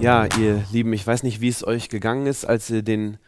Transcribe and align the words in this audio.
Ja, 0.00 0.28
ihr 0.38 0.64
Lieben, 0.70 0.92
ich 0.92 1.04
weiß 1.04 1.24
nicht, 1.24 1.40
wie 1.40 1.48
es 1.48 1.66
euch 1.66 1.88
gegangen 1.88 2.26
ist, 2.26 2.44
als 2.44 2.70
ihr 2.70 2.82
den 2.82 3.18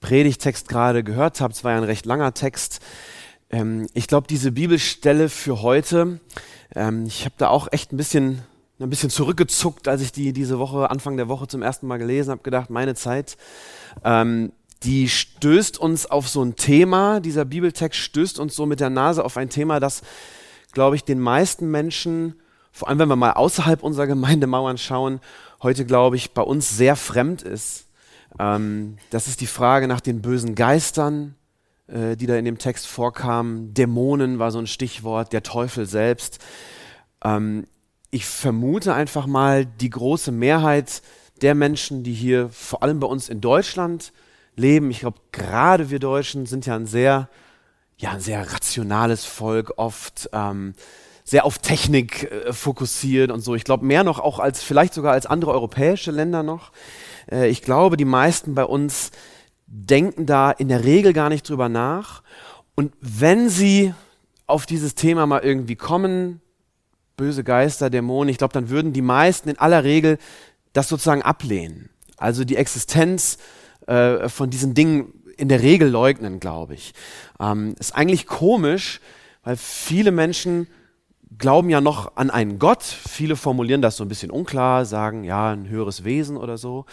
Predigtext 0.00 0.68
gerade 0.68 1.02
gehört 1.02 1.40
habt. 1.40 1.54
Es 1.54 1.64
war 1.64 1.72
ja 1.72 1.78
ein 1.78 1.84
recht 1.84 2.04
langer 2.04 2.34
Text. 2.34 2.80
Ähm, 3.48 3.86
ich 3.94 4.08
glaube, 4.08 4.26
diese 4.28 4.52
Bibelstelle 4.52 5.30
für 5.30 5.62
heute, 5.62 6.20
ähm, 6.74 7.06
ich 7.06 7.24
habe 7.24 7.34
da 7.38 7.48
auch 7.48 7.68
echt 7.72 7.92
ein 7.92 7.96
bisschen, 7.96 8.42
ein 8.78 8.90
bisschen 8.90 9.08
zurückgezuckt, 9.08 9.88
als 9.88 10.02
ich 10.02 10.12
die 10.12 10.34
diese 10.34 10.58
Woche, 10.58 10.90
Anfang 10.90 11.16
der 11.16 11.28
Woche 11.28 11.48
zum 11.48 11.62
ersten 11.62 11.86
Mal 11.86 11.96
gelesen 11.96 12.30
habe, 12.32 12.42
gedacht, 12.42 12.68
meine 12.68 12.94
Zeit, 12.94 13.38
ähm, 14.04 14.52
die 14.82 15.08
stößt 15.08 15.78
uns 15.78 16.04
auf 16.04 16.28
so 16.28 16.42
ein 16.42 16.56
Thema, 16.56 17.20
dieser 17.20 17.46
Bibeltext 17.46 17.98
stößt 17.98 18.38
uns 18.38 18.54
so 18.54 18.66
mit 18.66 18.80
der 18.80 18.90
Nase 18.90 19.24
auf 19.24 19.38
ein 19.38 19.48
Thema, 19.48 19.80
das, 19.80 20.02
glaube 20.72 20.94
ich, 20.94 21.04
den 21.04 21.20
meisten 21.20 21.70
Menschen, 21.70 22.34
vor 22.78 22.88
allem 22.88 23.00
wenn 23.00 23.08
wir 23.08 23.16
mal 23.16 23.32
außerhalb 23.32 23.82
unserer 23.82 24.06
Gemeindemauern 24.06 24.78
schauen, 24.78 25.18
heute, 25.64 25.84
glaube 25.84 26.14
ich, 26.14 26.30
bei 26.30 26.42
uns 26.42 26.76
sehr 26.76 26.94
fremd 26.94 27.42
ist. 27.42 27.86
Ähm, 28.38 28.98
das 29.10 29.26
ist 29.26 29.40
die 29.40 29.48
Frage 29.48 29.88
nach 29.88 30.00
den 30.00 30.22
bösen 30.22 30.54
Geistern, 30.54 31.34
äh, 31.88 32.14
die 32.14 32.26
da 32.26 32.36
in 32.36 32.44
dem 32.44 32.58
Text 32.58 32.86
vorkamen. 32.86 33.74
Dämonen 33.74 34.38
war 34.38 34.52
so 34.52 34.60
ein 34.60 34.68
Stichwort, 34.68 35.32
der 35.32 35.42
Teufel 35.42 35.86
selbst. 35.86 36.38
Ähm, 37.24 37.66
ich 38.12 38.26
vermute 38.26 38.94
einfach 38.94 39.26
mal, 39.26 39.66
die 39.66 39.90
große 39.90 40.30
Mehrheit 40.30 41.02
der 41.42 41.56
Menschen, 41.56 42.04
die 42.04 42.14
hier 42.14 42.48
vor 42.50 42.84
allem 42.84 43.00
bei 43.00 43.08
uns 43.08 43.28
in 43.28 43.40
Deutschland 43.40 44.12
leben, 44.54 44.92
ich 44.92 45.00
glaube, 45.00 45.18
gerade 45.32 45.90
wir 45.90 45.98
Deutschen 45.98 46.46
sind 46.46 46.64
ja 46.64 46.76
ein 46.76 46.86
sehr, 46.86 47.28
ja, 47.96 48.12
ein 48.12 48.20
sehr 48.20 48.52
rationales 48.52 49.24
Volk, 49.24 49.72
oft 49.78 50.30
ähm, 50.32 50.74
sehr 51.28 51.44
auf 51.44 51.58
Technik 51.58 52.30
äh, 52.32 52.52
fokussiert 52.54 53.30
und 53.30 53.40
so. 53.40 53.54
Ich 53.54 53.64
glaube 53.64 53.84
mehr 53.84 54.02
noch 54.02 54.18
auch 54.18 54.38
als 54.38 54.62
vielleicht 54.62 54.94
sogar 54.94 55.12
als 55.12 55.26
andere 55.26 55.50
europäische 55.50 56.10
Länder 56.10 56.42
noch. 56.42 56.72
Äh, 57.30 57.48
ich 57.48 57.60
glaube, 57.60 57.98
die 57.98 58.06
meisten 58.06 58.54
bei 58.54 58.64
uns 58.64 59.10
denken 59.66 60.24
da 60.24 60.50
in 60.50 60.68
der 60.68 60.84
Regel 60.84 61.12
gar 61.12 61.28
nicht 61.28 61.46
drüber 61.46 61.68
nach. 61.68 62.22
Und 62.74 62.94
wenn 63.02 63.50
sie 63.50 63.92
auf 64.46 64.64
dieses 64.64 64.94
Thema 64.94 65.26
mal 65.26 65.40
irgendwie 65.40 65.76
kommen, 65.76 66.40
böse 67.18 67.44
Geister, 67.44 67.90
Dämonen, 67.90 68.30
ich 68.30 68.38
glaube, 68.38 68.54
dann 68.54 68.70
würden 68.70 68.94
die 68.94 69.02
meisten 69.02 69.50
in 69.50 69.58
aller 69.58 69.84
Regel 69.84 70.16
das 70.72 70.88
sozusagen 70.88 71.20
ablehnen. 71.20 71.90
Also 72.16 72.44
die 72.44 72.56
Existenz 72.56 73.36
äh, 73.86 74.30
von 74.30 74.48
diesen 74.48 74.72
Dingen 74.72 75.12
in 75.36 75.50
der 75.50 75.60
Regel 75.60 75.90
leugnen, 75.90 76.40
glaube 76.40 76.72
ich. 76.72 76.94
Ähm, 77.38 77.74
ist 77.78 77.94
eigentlich 77.94 78.26
komisch, 78.26 79.02
weil 79.44 79.58
viele 79.58 80.10
Menschen 80.10 80.68
glauben 81.36 81.68
ja 81.68 81.80
noch 81.80 82.16
an 82.16 82.30
einen 82.30 82.58
Gott. 82.58 82.82
Viele 82.82 83.36
formulieren 83.36 83.82
das 83.82 83.96
so 83.96 84.04
ein 84.04 84.08
bisschen 84.08 84.30
unklar, 84.30 84.84
sagen 84.84 85.24
ja, 85.24 85.52
ein 85.52 85.68
höheres 85.68 86.04
Wesen 86.04 86.36
oder 86.36 86.56
so. 86.56 86.86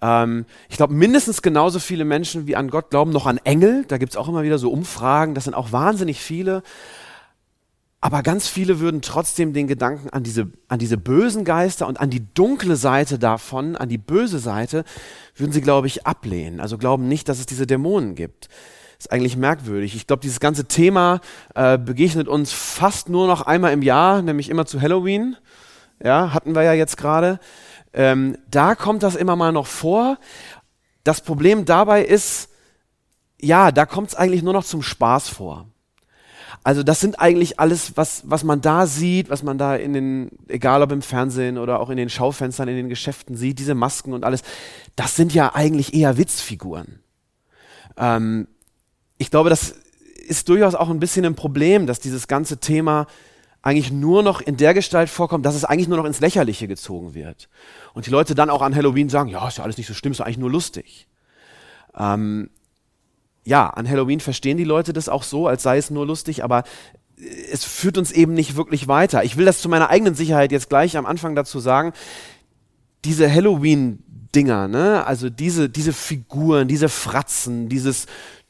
Ähm, 0.00 0.46
ich 0.68 0.76
glaube, 0.76 0.94
mindestens 0.94 1.42
genauso 1.42 1.78
viele 1.78 2.04
Menschen 2.04 2.46
wie 2.46 2.56
an 2.56 2.68
Gott 2.68 2.90
glauben 2.90 3.12
noch 3.12 3.26
an 3.26 3.38
Engel. 3.44 3.84
Da 3.86 3.98
gibt 3.98 4.12
es 4.12 4.16
auch 4.16 4.28
immer 4.28 4.42
wieder 4.42 4.58
so 4.58 4.70
Umfragen, 4.70 5.34
das 5.34 5.44
sind 5.44 5.54
auch 5.54 5.72
wahnsinnig 5.72 6.20
viele. 6.20 6.62
Aber 8.00 8.22
ganz 8.22 8.46
viele 8.46 8.78
würden 8.78 9.02
trotzdem 9.02 9.52
den 9.52 9.66
Gedanken 9.66 10.10
an 10.10 10.22
diese, 10.22 10.48
an 10.68 10.78
diese 10.78 10.98
bösen 10.98 11.44
Geister 11.44 11.86
und 11.86 11.98
an 11.98 12.10
die 12.10 12.22
dunkle 12.34 12.76
Seite 12.76 13.18
davon, 13.18 13.74
an 13.76 13.88
die 13.88 13.98
böse 13.98 14.38
Seite, 14.38 14.84
würden 15.34 15.52
sie, 15.52 15.62
glaube 15.62 15.86
ich, 15.86 16.06
ablehnen. 16.06 16.60
Also 16.60 16.78
glauben 16.78 17.08
nicht, 17.08 17.28
dass 17.28 17.38
es 17.38 17.46
diese 17.46 17.66
Dämonen 17.66 18.14
gibt 18.14 18.48
ist 18.98 19.12
eigentlich 19.12 19.36
merkwürdig. 19.36 19.94
Ich 19.94 20.06
glaube, 20.06 20.22
dieses 20.22 20.40
ganze 20.40 20.66
Thema 20.66 21.20
äh, 21.54 21.78
begegnet 21.78 22.28
uns 22.28 22.52
fast 22.52 23.08
nur 23.08 23.26
noch 23.26 23.42
einmal 23.42 23.72
im 23.72 23.82
Jahr, 23.82 24.22
nämlich 24.22 24.48
immer 24.48 24.66
zu 24.66 24.80
Halloween. 24.80 25.36
Ja, 26.02 26.32
hatten 26.32 26.54
wir 26.54 26.62
ja 26.62 26.72
jetzt 26.72 26.96
gerade. 26.96 27.38
Ähm, 27.92 28.36
da 28.50 28.74
kommt 28.74 29.02
das 29.02 29.16
immer 29.16 29.36
mal 29.36 29.52
noch 29.52 29.66
vor. 29.66 30.18
Das 31.04 31.20
Problem 31.20 31.64
dabei 31.64 32.04
ist, 32.04 32.50
ja, 33.40 33.70
da 33.72 33.86
kommt 33.86 34.08
es 34.08 34.14
eigentlich 34.14 34.42
nur 34.42 34.52
noch 34.52 34.64
zum 34.64 34.82
Spaß 34.82 35.28
vor. 35.28 35.68
Also 36.62 36.82
das 36.82 36.98
sind 36.98 37.20
eigentlich 37.20 37.60
alles, 37.60 37.96
was, 37.96 38.22
was 38.26 38.42
man 38.42 38.60
da 38.60 38.86
sieht, 38.86 39.30
was 39.30 39.44
man 39.44 39.56
da 39.56 39.76
in 39.76 39.92
den, 39.92 40.30
egal 40.48 40.82
ob 40.82 40.90
im 40.90 41.00
Fernsehen 41.00 41.58
oder 41.58 41.78
auch 41.78 41.90
in 41.90 41.96
den 41.96 42.10
Schaufenstern, 42.10 42.66
in 42.66 42.76
den 42.76 42.88
Geschäften 42.88 43.36
sieht, 43.36 43.60
diese 43.60 43.76
Masken 43.76 44.12
und 44.12 44.24
alles, 44.24 44.42
das 44.96 45.14
sind 45.14 45.32
ja 45.32 45.54
eigentlich 45.54 45.94
eher 45.94 46.18
Witzfiguren. 46.18 46.98
Ähm, 47.96 48.48
ich 49.18 49.30
glaube, 49.30 49.50
das 49.50 49.74
ist 50.26 50.48
durchaus 50.48 50.74
auch 50.74 50.90
ein 50.90 51.00
bisschen 51.00 51.24
ein 51.24 51.34
Problem, 51.34 51.86
dass 51.86 52.00
dieses 52.00 52.28
ganze 52.28 52.58
Thema 52.58 53.06
eigentlich 53.62 53.90
nur 53.90 54.22
noch 54.22 54.40
in 54.40 54.56
der 54.56 54.74
Gestalt 54.74 55.10
vorkommt, 55.10 55.44
dass 55.44 55.56
es 55.56 55.64
eigentlich 55.64 55.88
nur 55.88 55.98
noch 55.98 56.04
ins 56.04 56.20
Lächerliche 56.20 56.68
gezogen 56.68 57.14
wird. 57.14 57.48
Und 57.94 58.06
die 58.06 58.10
Leute 58.10 58.34
dann 58.34 58.50
auch 58.50 58.62
an 58.62 58.74
Halloween 58.76 59.08
sagen, 59.08 59.28
ja, 59.28 59.46
ist 59.48 59.58
ja 59.58 59.64
alles 59.64 59.76
nicht 59.76 59.88
so 59.88 59.94
schlimm, 59.94 60.12
ist 60.12 60.18
ja 60.18 60.24
eigentlich 60.24 60.38
nur 60.38 60.50
lustig. 60.50 61.08
Ähm, 61.96 62.50
ja, 63.44 63.68
an 63.68 63.88
Halloween 63.88 64.20
verstehen 64.20 64.56
die 64.56 64.64
Leute 64.64 64.92
das 64.92 65.08
auch 65.08 65.22
so, 65.22 65.48
als 65.48 65.62
sei 65.62 65.78
es 65.78 65.90
nur 65.90 66.06
lustig, 66.06 66.44
aber 66.44 66.64
es 67.50 67.64
führt 67.64 67.98
uns 67.98 68.12
eben 68.12 68.34
nicht 68.34 68.56
wirklich 68.56 68.88
weiter. 68.88 69.24
Ich 69.24 69.36
will 69.36 69.46
das 69.46 69.60
zu 69.60 69.68
meiner 69.68 69.90
eigenen 69.90 70.14
Sicherheit 70.14 70.52
jetzt 70.52 70.68
gleich 70.68 70.96
am 70.96 71.06
Anfang 71.06 71.34
dazu 71.34 71.60
sagen. 71.60 71.92
Diese 73.04 73.32
Halloween-Dinger, 73.32 74.68
ne? 74.68 75.04
also 75.06 75.30
diese, 75.30 75.68
diese 75.68 75.92
Figuren, 75.92 76.68
diese 76.68 76.88
Fratzen, 76.88 77.68
dieses 77.68 78.06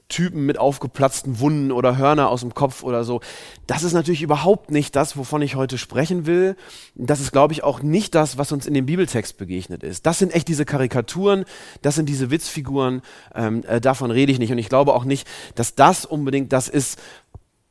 Typen 0.08 0.46
mit 0.46 0.58
aufgeplatzten 0.58 1.40
Wunden 1.40 1.72
oder 1.72 1.96
Hörner 1.96 2.30
aus 2.30 2.40
dem 2.40 2.54
Kopf 2.54 2.82
oder 2.82 3.02
so. 3.02 3.20
Das 3.66 3.82
ist 3.82 3.92
natürlich 3.92 4.22
überhaupt 4.22 4.70
nicht 4.70 4.94
das, 4.94 5.16
wovon 5.16 5.42
ich 5.42 5.56
heute 5.56 5.78
sprechen 5.78 6.26
will. 6.26 6.56
Das 6.94 7.20
ist, 7.20 7.32
glaube 7.32 7.52
ich, 7.52 7.64
auch 7.64 7.82
nicht 7.82 8.14
das, 8.14 8.38
was 8.38 8.52
uns 8.52 8.66
in 8.66 8.74
dem 8.74 8.86
Bibeltext 8.86 9.36
begegnet 9.36 9.82
ist. 9.82 10.06
Das 10.06 10.18
sind 10.18 10.32
echt 10.34 10.46
diese 10.46 10.64
Karikaturen, 10.64 11.44
das 11.82 11.96
sind 11.96 12.08
diese 12.08 12.30
Witzfiguren, 12.30 13.02
ähm, 13.34 13.64
äh, 13.66 13.80
davon 13.80 14.10
rede 14.10 14.30
ich 14.30 14.38
nicht. 14.38 14.52
Und 14.52 14.58
ich 14.58 14.68
glaube 14.68 14.94
auch 14.94 15.04
nicht, 15.04 15.26
dass 15.56 15.74
das 15.74 16.04
unbedingt 16.04 16.52
das 16.52 16.68
ist, 16.68 17.00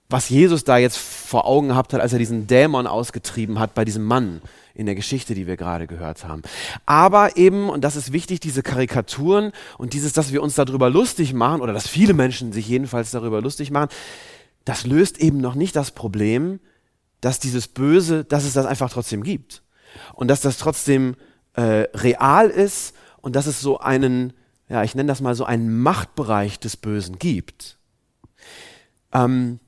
was 0.09 0.29
Jesus 0.29 0.63
da 0.63 0.77
jetzt 0.77 0.97
vor 0.97 1.47
Augen 1.47 1.69
gehabt 1.69 1.93
hat, 1.93 2.01
als 2.01 2.13
er 2.13 2.19
diesen 2.19 2.47
Dämon 2.47 2.85
ausgetrieben 2.85 3.59
hat 3.59 3.73
bei 3.73 3.85
diesem 3.85 4.03
Mann 4.03 4.41
in 4.75 4.85
der 4.85 4.95
Geschichte, 4.95 5.33
die 5.33 5.47
wir 5.47 5.57
gerade 5.57 5.87
gehört 5.87 6.25
haben. 6.25 6.41
Aber 6.85 7.37
eben, 7.37 7.69
und 7.69 7.83
das 7.83 7.95
ist 7.95 8.11
wichtig, 8.11 8.41
diese 8.41 8.61
Karikaturen 8.61 9.51
und 9.77 9.93
dieses, 9.93 10.13
dass 10.13 10.31
wir 10.31 10.43
uns 10.43 10.55
darüber 10.55 10.89
lustig 10.89 11.33
machen, 11.33 11.61
oder 11.61 11.73
dass 11.73 11.87
viele 11.87 12.13
Menschen 12.13 12.51
sich 12.51 12.67
jedenfalls 12.67 13.11
darüber 13.11 13.41
lustig 13.41 13.71
machen, 13.71 13.89
das 14.65 14.85
löst 14.85 15.19
eben 15.19 15.39
noch 15.39 15.55
nicht 15.55 15.75
das 15.75 15.91
Problem, 15.91 16.59
dass 17.21 17.39
dieses 17.39 17.67
Böse, 17.67 18.25
dass 18.25 18.43
es 18.43 18.53
das 18.53 18.65
einfach 18.65 18.91
trotzdem 18.91 19.23
gibt. 19.23 19.63
Und 20.13 20.27
dass 20.27 20.41
das 20.41 20.57
trotzdem 20.57 21.15
äh, 21.53 21.87
real 21.93 22.49
ist 22.49 22.93
und 23.21 23.35
dass 23.35 23.47
es 23.47 23.61
so 23.61 23.79
einen, 23.79 24.33
ja, 24.67 24.83
ich 24.83 24.93
nenne 24.93 25.07
das 25.07 25.21
mal 25.21 25.35
so 25.35 25.45
einen 25.45 25.81
Machtbereich 25.81 26.59
des 26.59 26.75
Bösen 26.75 27.17
gibt. 27.17 27.77
Ähm, 29.13 29.59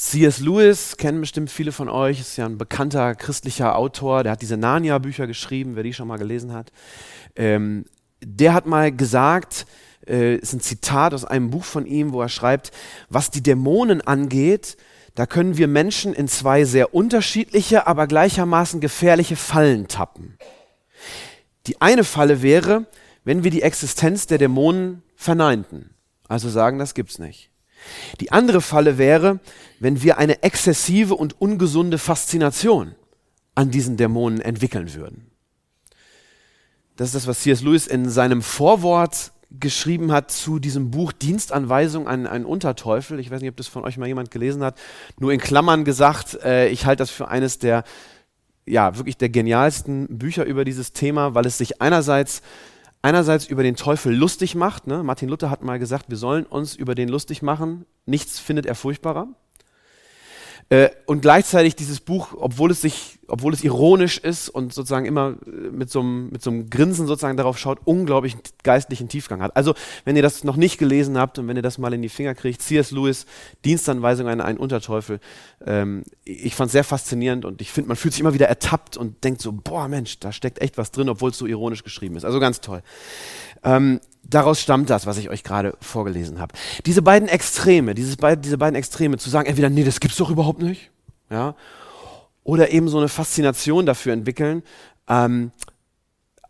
C.S. 0.00 0.38
Lewis 0.38 0.96
kennen 0.96 1.20
bestimmt 1.20 1.50
viele 1.50 1.72
von 1.72 1.88
euch, 1.88 2.20
ist 2.20 2.36
ja 2.36 2.46
ein 2.46 2.56
bekannter 2.56 3.16
christlicher 3.16 3.74
Autor, 3.74 4.22
der 4.22 4.30
hat 4.30 4.42
diese 4.42 4.56
Narnia-Bücher 4.56 5.26
geschrieben, 5.26 5.74
wer 5.74 5.82
die 5.82 5.92
schon 5.92 6.06
mal 6.06 6.18
gelesen 6.18 6.52
hat. 6.52 6.70
Ähm, 7.34 7.84
der 8.24 8.54
hat 8.54 8.64
mal 8.64 8.92
gesagt, 8.92 9.66
äh, 10.06 10.36
ist 10.36 10.52
ein 10.52 10.60
Zitat 10.60 11.14
aus 11.14 11.24
einem 11.24 11.50
Buch 11.50 11.64
von 11.64 11.84
ihm, 11.84 12.12
wo 12.12 12.22
er 12.22 12.28
schreibt, 12.28 12.70
was 13.08 13.32
die 13.32 13.42
Dämonen 13.42 14.00
angeht, 14.00 14.76
da 15.16 15.26
können 15.26 15.56
wir 15.56 15.66
Menschen 15.66 16.14
in 16.14 16.28
zwei 16.28 16.64
sehr 16.64 16.94
unterschiedliche, 16.94 17.88
aber 17.88 18.06
gleichermaßen 18.06 18.80
gefährliche 18.80 19.34
Fallen 19.34 19.88
tappen. 19.88 20.38
Die 21.66 21.80
eine 21.80 22.04
Falle 22.04 22.40
wäre, 22.40 22.86
wenn 23.24 23.42
wir 23.42 23.50
die 23.50 23.62
Existenz 23.62 24.28
der 24.28 24.38
Dämonen 24.38 25.02
verneinten, 25.16 25.90
also 26.28 26.48
sagen, 26.48 26.78
das 26.78 26.94
gibt's 26.94 27.18
nicht. 27.18 27.50
Die 28.20 28.32
andere 28.32 28.60
Falle 28.60 28.98
wäre, 28.98 29.40
wenn 29.80 30.02
wir 30.02 30.18
eine 30.18 30.42
exzessive 30.42 31.14
und 31.14 31.40
ungesunde 31.40 31.98
Faszination 31.98 32.94
an 33.54 33.70
diesen 33.70 33.96
Dämonen 33.96 34.40
entwickeln 34.40 34.94
würden. 34.94 35.30
Das 36.96 37.08
ist 37.08 37.14
das, 37.14 37.26
was 37.26 37.40
C.S. 37.40 37.62
Lewis 37.62 37.86
in 37.86 38.08
seinem 38.08 38.42
Vorwort 38.42 39.32
geschrieben 39.50 40.12
hat 40.12 40.30
zu 40.30 40.58
diesem 40.58 40.90
Buch 40.90 41.12
Dienstanweisung 41.12 42.06
an 42.06 42.26
einen 42.26 42.44
Unterteufel. 42.44 43.18
Ich 43.18 43.30
weiß 43.30 43.40
nicht, 43.40 43.50
ob 43.50 43.56
das 43.56 43.68
von 43.68 43.84
euch 43.84 43.96
mal 43.96 44.06
jemand 44.06 44.30
gelesen 44.30 44.62
hat. 44.62 44.78
Nur 45.18 45.32
in 45.32 45.40
Klammern 45.40 45.84
gesagt, 45.84 46.34
äh, 46.42 46.68
ich 46.68 46.86
halte 46.86 47.02
das 47.02 47.10
für 47.10 47.28
eines 47.28 47.58
der, 47.58 47.84
ja, 48.66 48.96
wirklich 48.96 49.16
der 49.16 49.30
genialsten 49.30 50.18
Bücher 50.18 50.44
über 50.44 50.64
dieses 50.64 50.92
Thema, 50.92 51.34
weil 51.34 51.46
es 51.46 51.56
sich 51.56 51.80
einerseits 51.80 52.42
einerseits 53.02 53.46
über 53.46 53.62
den 53.62 53.76
Teufel 53.76 54.14
lustig 54.14 54.54
macht. 54.54 54.86
Ne? 54.86 55.02
Martin 55.02 55.28
Luther 55.28 55.50
hat 55.50 55.62
mal 55.62 55.78
gesagt, 55.78 56.06
wir 56.08 56.16
sollen 56.16 56.44
uns 56.44 56.74
über 56.74 56.94
den 56.94 57.08
lustig 57.08 57.42
machen. 57.42 57.84
Nichts 58.06 58.38
findet 58.38 58.66
er 58.66 58.74
furchtbarer. 58.74 59.28
Äh, 60.70 60.90
und 61.06 61.22
gleichzeitig 61.22 61.76
dieses 61.76 62.00
Buch, 62.00 62.34
obwohl 62.36 62.70
es 62.70 62.82
sich, 62.82 63.18
obwohl 63.26 63.54
es 63.54 63.64
ironisch 63.64 64.18
ist 64.18 64.50
und 64.50 64.74
sozusagen 64.74 65.06
immer 65.06 65.36
äh, 65.46 65.70
mit 65.70 65.88
so 65.88 66.00
einem, 66.00 66.28
mit 66.28 66.42
so 66.42 66.50
einem 66.50 66.68
Grinsen 66.68 67.06
sozusagen 67.06 67.38
darauf 67.38 67.56
schaut, 67.56 67.78
unglaublich 67.86 68.36
geistlichen 68.64 69.08
Tiefgang 69.08 69.40
hat. 69.40 69.56
Also, 69.56 69.72
wenn 70.04 70.14
ihr 70.14 70.20
das 70.22 70.44
noch 70.44 70.56
nicht 70.56 70.76
gelesen 70.76 71.16
habt 71.16 71.38
und 71.38 71.48
wenn 71.48 71.56
ihr 71.56 71.62
das 71.62 71.78
mal 71.78 71.94
in 71.94 72.02
die 72.02 72.10
Finger 72.10 72.34
kriegt, 72.34 72.60
C.S. 72.60 72.90
Lewis, 72.90 73.24
Dienstanweisung 73.64 74.28
an 74.28 74.42
einen 74.42 74.58
Unterteufel. 74.58 75.20
Ähm, 75.64 76.02
ich 76.24 76.54
fand 76.54 76.68
es 76.68 76.72
sehr 76.72 76.84
faszinierend 76.84 77.46
und 77.46 77.62
ich 77.62 77.72
finde, 77.72 77.88
man 77.88 77.96
fühlt 77.96 78.12
sich 78.12 78.20
immer 78.20 78.34
wieder 78.34 78.48
ertappt 78.48 78.98
und 78.98 79.24
denkt 79.24 79.40
so, 79.40 79.52
boah 79.52 79.88
Mensch, 79.88 80.20
da 80.20 80.32
steckt 80.32 80.60
echt 80.60 80.76
was 80.76 80.90
drin, 80.90 81.08
obwohl 81.08 81.30
es 81.30 81.38
so 81.38 81.46
ironisch 81.46 81.82
geschrieben 81.82 82.16
ist. 82.16 82.26
Also 82.26 82.40
ganz 82.40 82.60
toll. 82.60 82.82
Ähm, 83.64 84.00
daraus 84.22 84.60
stammt 84.60 84.90
das, 84.90 85.06
was 85.06 85.18
ich 85.18 85.30
euch 85.30 85.42
gerade 85.42 85.76
vorgelesen 85.80 86.40
habe. 86.40 86.54
Diese 86.86 87.02
beiden 87.02 87.28
Extreme, 87.28 87.94
dieses 87.94 88.16
be 88.16 88.36
diese 88.36 88.58
beiden 88.58 88.76
Extreme, 88.76 89.18
zu 89.18 89.30
sagen, 89.30 89.48
entweder, 89.48 89.70
nee, 89.70 89.84
das 89.84 90.00
gibt's 90.00 90.16
doch 90.18 90.30
überhaupt 90.30 90.62
nicht, 90.62 90.90
ja, 91.30 91.54
oder 92.44 92.70
eben 92.70 92.88
so 92.88 92.98
eine 92.98 93.08
Faszination 93.08 93.86
dafür 93.86 94.12
entwickeln. 94.12 94.62
Ähm, 95.08 95.52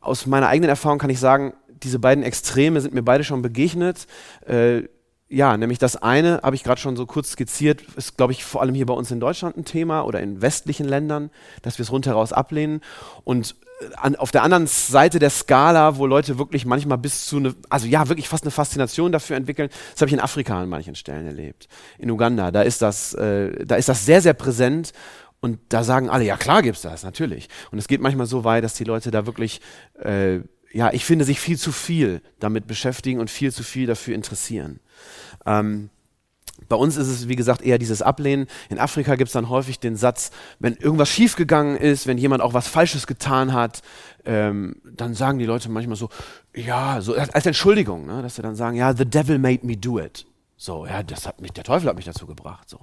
aus 0.01 0.27
meiner 0.27 0.49
eigenen 0.49 0.69
Erfahrung 0.69 0.99
kann 0.99 1.11
ich 1.11 1.21
sagen, 1.21 1.55
diese 1.83 1.99
beiden 1.99 2.25
Extreme 2.25 2.81
sind 2.81 2.95
mir 2.95 3.03
beide 3.03 3.25
schon 3.25 3.43
begegnet. 3.43 4.07
Äh, 4.47 4.85
ja, 5.29 5.57
nämlich 5.57 5.79
das 5.79 5.97
eine, 5.97 6.41
habe 6.43 6.57
ich 6.57 6.65
gerade 6.65 6.81
schon 6.81 6.97
so 6.97 7.05
kurz 7.05 7.33
skizziert, 7.33 7.83
ist, 7.97 8.17
glaube 8.17 8.33
ich, 8.33 8.45
vor 8.45 8.63
allem 8.63 8.75
hier 8.75 8.87
bei 8.87 8.95
uns 8.95 9.11
in 9.11 9.21
Deutschland 9.21 9.57
ein 9.57 9.65
Thema 9.65 10.03
oder 10.03 10.21
in 10.21 10.41
westlichen 10.41 10.87
Ländern, 10.87 11.31
dass 11.63 11.79
wir 11.79 11.83
es 11.83 11.93
rundheraus 11.93 12.33
ablehnen. 12.33 12.81
Und 13.25 13.55
an, 13.97 14.17
auf 14.17 14.31
der 14.31 14.43
anderen 14.43 14.67
Seite 14.67 15.19
der 15.19 15.31
Skala, 15.31 15.99
wo 15.99 16.07
Leute 16.07 16.39
wirklich 16.39 16.67
manchmal 16.67 16.99
bis 16.99 17.27
zu 17.27 17.37
eine, 17.37 17.55
also 17.69 17.87
ja, 17.87 18.09
wirklich 18.09 18.29
fast 18.29 18.45
eine 18.45 18.51
Faszination 18.51 19.13
dafür 19.13 19.37
entwickeln, 19.37 19.69
das 19.93 20.01
habe 20.01 20.09
ich 20.09 20.15
in 20.15 20.21
Afrika 20.21 20.61
an 20.61 20.69
manchen 20.69 20.95
Stellen 20.95 21.27
erlebt. 21.27 21.69
In 21.99 22.11
Uganda, 22.11 22.51
da 22.51 22.63
ist 22.63 22.83
das, 22.83 23.15
äh, 23.15 23.65
da 23.65 23.77
ist 23.77 23.89
das 23.89 24.05
sehr, 24.05 24.23
sehr 24.23 24.35
präsent 24.35 24.93
und 25.41 25.61
da 25.69 25.85
sagen 25.85 26.11
alle, 26.11 26.25
ja 26.25 26.37
klar 26.37 26.63
gibt's 26.63 26.83
das, 26.83 27.05
natürlich. 27.05 27.49
Und 27.71 27.79
es 27.79 27.87
geht 27.87 28.01
manchmal 28.01 28.27
so 28.27 28.45
weit, 28.45 28.65
dass 28.65 28.75
die 28.75 28.85
Leute 28.85 29.11
da 29.11 29.27
wirklich, 29.27 29.61
äh, 30.01 30.41
ja, 30.73 30.93
ich 30.93 31.05
finde, 31.05 31.25
sich 31.25 31.41
viel 31.41 31.59
zu 31.59 31.73
viel 31.73 32.21
damit 32.39 32.67
beschäftigen 32.67 33.21
und 33.21 33.31
viel 33.31 33.53
zu 33.53 33.63
viel 33.63 33.87
dafür 33.87 34.15
interessieren. 34.15 34.81
Ähm, 35.47 35.91
bei 36.69 36.77
uns 36.77 36.97
ist 36.97 37.07
es, 37.07 37.29
wie 37.29 37.37
gesagt, 37.37 37.63
eher 37.63 37.79
dieses 37.79 38.03
Ablehnen. 38.03 38.47
In 38.69 38.79
Afrika 38.79 39.15
gibt 39.15 39.29
es 39.29 39.33
dann 39.33 39.49
häufig 39.49 39.79
den 39.79 39.97
Satz, 39.97 40.31
wenn 40.59 40.75
irgendwas 40.75 41.09
schiefgegangen 41.09 41.77
ist, 41.77 42.07
wenn 42.07 42.19
jemand 42.19 42.43
auch 42.43 42.53
was 42.53 42.69
Falsches 42.69 43.07
getan 43.07 43.53
hat, 43.53 43.83
ähm, 44.25 44.77
dann 44.85 45.15
sagen 45.15 45.39
die 45.39 45.47
Leute 45.47 45.71
manchmal 45.71 45.97
so, 45.97 46.11
ja, 46.55 47.01
so 47.01 47.15
als 47.15 47.47
Entschuldigung, 47.47 48.07
ne, 48.07 48.23
dass 48.23 48.37
sie 48.37 48.43
dann 48.43 48.57
sagen, 48.57 48.77
ja, 48.77 48.95
the 48.95 49.05
devil 49.05 49.39
made 49.39 49.65
me 49.65 49.77
do 49.77 49.99
it. 49.99 50.27
So, 50.61 50.87
ja, 50.87 51.05
das 51.05 51.25
hat 51.29 51.41
mich, 51.41 51.53
der 51.53 51.63
Teufel 51.63 51.89
hat 51.89 51.95
mich 51.95 52.05
dazu 52.05 52.27
gebracht. 52.27 52.69
So. 52.69 52.81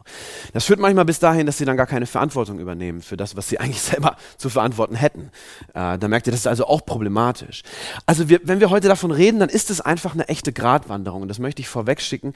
Das 0.54 0.64
führt 0.64 0.80
manchmal 0.80 1.04
bis 1.04 1.20
dahin, 1.20 1.46
dass 1.46 1.58
sie 1.58 1.66
dann 1.66 1.76
gar 1.76 1.88
keine 1.88 2.06
Verantwortung 2.06 2.58
übernehmen 2.58 3.02
für 3.02 3.18
das, 3.18 3.36
was 3.36 3.50
sie 3.50 3.60
eigentlich 3.60 3.82
selber 3.82 4.16
zu 4.38 4.50
verantworten 4.50 4.96
hätten. 4.96 5.30
Äh, 5.74 5.98
da 5.98 6.08
merkt 6.08 6.26
ihr, 6.26 6.32
das 6.32 6.40
ist 6.40 6.48
also 6.48 6.68
auch 6.68 6.86
problematisch. 6.86 7.64
Also 8.06 8.30
wir, 8.30 8.40
wenn 8.44 8.62
wir 8.62 8.70
heute 8.70 8.88
davon 8.88 9.12
reden, 9.12 9.42
dann 9.42 9.50
ist 9.50 9.70
es 9.70 9.82
einfach 9.82 10.14
eine 10.14 10.30
echte 10.30 10.54
Gratwanderung. 10.54 11.22
Und 11.22 11.28
das 11.28 11.38
möchte 11.38 11.62
ich 11.62 11.68
vorwegschicken. 11.68 12.32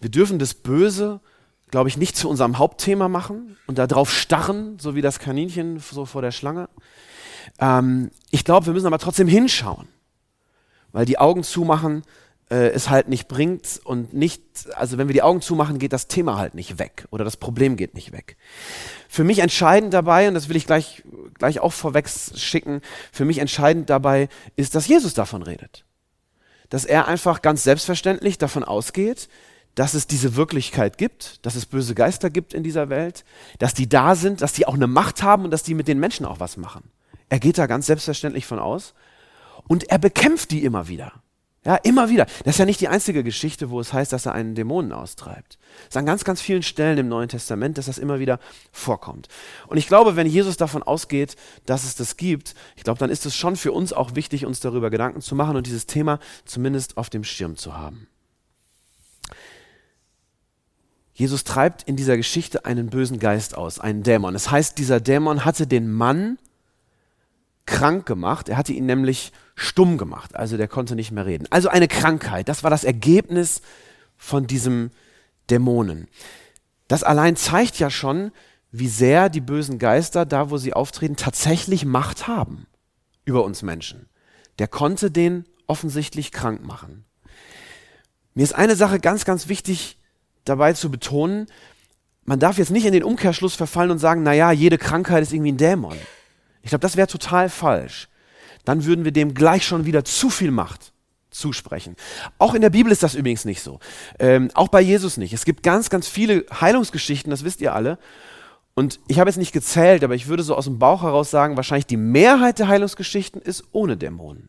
Wir 0.00 0.10
dürfen 0.10 0.38
das 0.38 0.52
Böse, 0.52 1.20
glaube 1.70 1.88
ich, 1.88 1.96
nicht 1.96 2.14
zu 2.14 2.28
unserem 2.28 2.58
Hauptthema 2.58 3.08
machen 3.08 3.56
und 3.66 3.78
darauf 3.78 4.12
starren, 4.12 4.78
so 4.78 4.94
wie 4.94 5.00
das 5.00 5.18
Kaninchen 5.18 5.78
so 5.78 6.04
vor 6.04 6.20
der 6.20 6.30
Schlange. 6.30 6.68
Ähm, 7.58 8.10
ich 8.30 8.44
glaube, 8.44 8.66
wir 8.66 8.74
müssen 8.74 8.86
aber 8.86 8.98
trotzdem 8.98 9.28
hinschauen, 9.28 9.88
weil 10.92 11.06
die 11.06 11.16
Augen 11.16 11.42
zumachen 11.42 12.02
äh, 12.50 12.68
es 12.68 12.90
halt 12.90 13.08
nicht 13.08 13.28
bringt 13.28 13.80
und 13.84 14.12
nicht, 14.12 14.42
also 14.74 14.98
wenn 14.98 15.08
wir 15.08 15.12
die 15.12 15.22
Augen 15.22 15.40
zumachen, 15.40 15.78
geht 15.78 15.92
das 15.92 16.08
Thema 16.08 16.36
halt 16.36 16.54
nicht 16.54 16.78
weg 16.78 17.06
oder 17.10 17.24
das 17.24 17.36
Problem 17.36 17.76
geht 17.76 17.94
nicht 17.94 18.12
weg. 18.12 18.36
Für 19.08 19.24
mich 19.24 19.38
entscheidend 19.38 19.94
dabei, 19.94 20.28
und 20.28 20.34
das 20.34 20.48
will 20.48 20.56
ich 20.56 20.66
gleich, 20.66 21.02
gleich 21.34 21.60
auch 21.60 21.72
vorweg 21.72 22.08
schicken, 22.08 22.80
für 23.12 23.24
mich 23.24 23.38
entscheidend 23.38 23.90
dabei 23.90 24.28
ist, 24.56 24.74
dass 24.74 24.88
Jesus 24.88 25.14
davon 25.14 25.42
redet. 25.42 25.84
Dass 26.68 26.84
er 26.84 27.08
einfach 27.08 27.42
ganz 27.42 27.62
selbstverständlich 27.62 28.38
davon 28.38 28.64
ausgeht, 28.64 29.28
dass 29.74 29.94
es 29.94 30.06
diese 30.06 30.36
Wirklichkeit 30.36 30.98
gibt, 30.98 31.44
dass 31.44 31.56
es 31.56 31.66
böse 31.66 31.94
Geister 31.94 32.30
gibt 32.30 32.54
in 32.54 32.62
dieser 32.62 32.88
Welt, 32.88 33.24
dass 33.58 33.74
die 33.74 33.88
da 33.88 34.14
sind, 34.14 34.40
dass 34.40 34.52
die 34.52 34.66
auch 34.66 34.74
eine 34.74 34.86
Macht 34.86 35.22
haben 35.22 35.44
und 35.44 35.50
dass 35.50 35.62
die 35.62 35.74
mit 35.74 35.88
den 35.88 35.98
Menschen 35.98 36.26
auch 36.26 36.40
was 36.40 36.56
machen. 36.56 36.90
Er 37.28 37.40
geht 37.40 37.58
da 37.58 37.66
ganz 37.66 37.86
selbstverständlich 37.86 38.46
von 38.46 38.58
aus 38.58 38.94
und 39.66 39.90
er 39.90 39.98
bekämpft 39.98 40.50
die 40.52 40.64
immer 40.64 40.88
wieder. 40.88 41.23
Ja, 41.64 41.76
immer 41.76 42.10
wieder. 42.10 42.26
Das 42.44 42.56
ist 42.56 42.58
ja 42.58 42.66
nicht 42.66 42.80
die 42.80 42.88
einzige 42.88 43.24
Geschichte, 43.24 43.70
wo 43.70 43.80
es 43.80 43.94
heißt, 43.94 44.12
dass 44.12 44.26
er 44.26 44.32
einen 44.32 44.54
Dämonen 44.54 44.92
austreibt. 44.92 45.58
Es 45.80 45.88
ist 45.90 45.96
an 45.96 46.04
ganz, 46.04 46.24
ganz 46.24 46.42
vielen 46.42 46.62
Stellen 46.62 46.98
im 46.98 47.08
Neuen 47.08 47.30
Testament, 47.30 47.78
dass 47.78 47.86
das 47.86 47.96
immer 47.96 48.18
wieder 48.18 48.38
vorkommt. 48.70 49.28
Und 49.66 49.78
ich 49.78 49.86
glaube, 49.86 50.14
wenn 50.14 50.26
Jesus 50.26 50.58
davon 50.58 50.82
ausgeht, 50.82 51.36
dass 51.64 51.84
es 51.84 51.94
das 51.94 52.18
gibt, 52.18 52.54
ich 52.76 52.84
glaube, 52.84 52.98
dann 52.98 53.08
ist 53.08 53.24
es 53.24 53.34
schon 53.34 53.56
für 53.56 53.72
uns 53.72 53.94
auch 53.94 54.14
wichtig, 54.14 54.44
uns 54.44 54.60
darüber 54.60 54.90
Gedanken 54.90 55.22
zu 55.22 55.34
machen 55.34 55.56
und 55.56 55.66
dieses 55.66 55.86
Thema 55.86 56.18
zumindest 56.44 56.98
auf 56.98 57.08
dem 57.08 57.24
Schirm 57.24 57.56
zu 57.56 57.76
haben. 57.76 58.08
Jesus 61.14 61.44
treibt 61.44 61.84
in 61.84 61.96
dieser 61.96 62.16
Geschichte 62.18 62.66
einen 62.66 62.90
bösen 62.90 63.18
Geist 63.20 63.56
aus, 63.56 63.78
einen 63.78 64.02
Dämon. 64.02 64.34
Das 64.34 64.50
heißt, 64.50 64.76
dieser 64.76 65.00
Dämon 65.00 65.44
hatte 65.46 65.66
den 65.66 65.90
Mann 65.90 66.38
krank 67.66 68.04
gemacht. 68.04 68.48
Er 68.48 68.58
hatte 68.58 68.72
ihn 68.72 68.84
nämlich 68.84 69.32
stumm 69.54 69.98
gemacht, 69.98 70.34
also 70.34 70.56
der 70.56 70.68
konnte 70.68 70.96
nicht 70.96 71.12
mehr 71.12 71.26
reden. 71.26 71.46
Also 71.50 71.68
eine 71.68 71.88
Krankheit, 71.88 72.48
das 72.48 72.62
war 72.62 72.70
das 72.70 72.84
Ergebnis 72.84 73.62
von 74.16 74.46
diesem 74.46 74.90
Dämonen. 75.50 76.08
Das 76.88 77.02
allein 77.02 77.36
zeigt 77.36 77.78
ja 77.78 77.90
schon, 77.90 78.32
wie 78.72 78.88
sehr 78.88 79.28
die 79.28 79.40
bösen 79.40 79.78
Geister, 79.78 80.26
da 80.26 80.50
wo 80.50 80.58
sie 80.58 80.72
auftreten, 80.72 81.16
tatsächlich 81.16 81.84
Macht 81.84 82.26
haben 82.26 82.66
über 83.24 83.44
uns 83.44 83.62
Menschen. 83.62 84.08
Der 84.58 84.68
konnte 84.68 85.10
den 85.10 85.44
offensichtlich 85.66 86.32
krank 86.32 86.64
machen. 86.64 87.04
Mir 88.34 88.42
ist 88.42 88.54
eine 88.54 88.74
Sache 88.74 88.98
ganz, 88.98 89.24
ganz 89.24 89.48
wichtig 89.48 89.98
dabei 90.44 90.72
zu 90.72 90.90
betonen, 90.90 91.46
man 92.24 92.40
darf 92.40 92.58
jetzt 92.58 92.70
nicht 92.70 92.86
in 92.86 92.92
den 92.92 93.04
Umkehrschluss 93.04 93.54
verfallen 93.54 93.90
und 93.90 93.98
sagen, 93.98 94.22
naja, 94.22 94.50
jede 94.50 94.78
Krankheit 94.78 95.22
ist 95.22 95.32
irgendwie 95.32 95.52
ein 95.52 95.58
Dämon. 95.58 95.96
Ich 96.62 96.70
glaube, 96.70 96.80
das 96.80 96.96
wäre 96.96 97.06
total 97.06 97.50
falsch. 97.50 98.08
Dann 98.64 98.84
würden 98.84 99.04
wir 99.04 99.12
dem 99.12 99.34
gleich 99.34 99.66
schon 99.66 99.86
wieder 99.86 100.04
zu 100.04 100.30
viel 100.30 100.50
Macht 100.50 100.92
zusprechen. 101.30 101.96
Auch 102.38 102.54
in 102.54 102.62
der 102.62 102.70
Bibel 102.70 102.92
ist 102.92 103.02
das 103.02 103.14
übrigens 103.14 103.44
nicht 103.44 103.60
so. 103.60 103.80
Ähm, 104.18 104.50
auch 104.54 104.68
bei 104.68 104.80
Jesus 104.80 105.16
nicht. 105.16 105.32
Es 105.32 105.44
gibt 105.44 105.62
ganz, 105.62 105.90
ganz 105.90 106.08
viele 106.08 106.46
Heilungsgeschichten, 106.60 107.30
das 107.30 107.44
wisst 107.44 107.60
ihr 107.60 107.74
alle. 107.74 107.98
Und 108.74 109.00
ich 109.06 109.18
habe 109.18 109.30
jetzt 109.30 109.36
nicht 109.36 109.52
gezählt, 109.52 110.02
aber 110.02 110.14
ich 110.14 110.26
würde 110.26 110.42
so 110.42 110.54
aus 110.56 110.64
dem 110.64 110.78
Bauch 110.78 111.02
heraus 111.02 111.30
sagen, 111.30 111.56
wahrscheinlich 111.56 111.86
die 111.86 111.96
Mehrheit 111.96 112.58
der 112.58 112.68
Heilungsgeschichten 112.68 113.40
ist 113.40 113.64
ohne 113.72 113.96
Dämonen. 113.96 114.48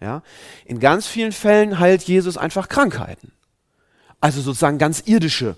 Ja? 0.00 0.22
In 0.64 0.80
ganz 0.80 1.06
vielen 1.06 1.32
Fällen 1.32 1.78
heilt 1.78 2.02
Jesus 2.02 2.36
einfach 2.36 2.68
Krankheiten. 2.68 3.32
Also 4.20 4.40
sozusagen 4.40 4.78
ganz 4.78 5.02
irdische 5.06 5.56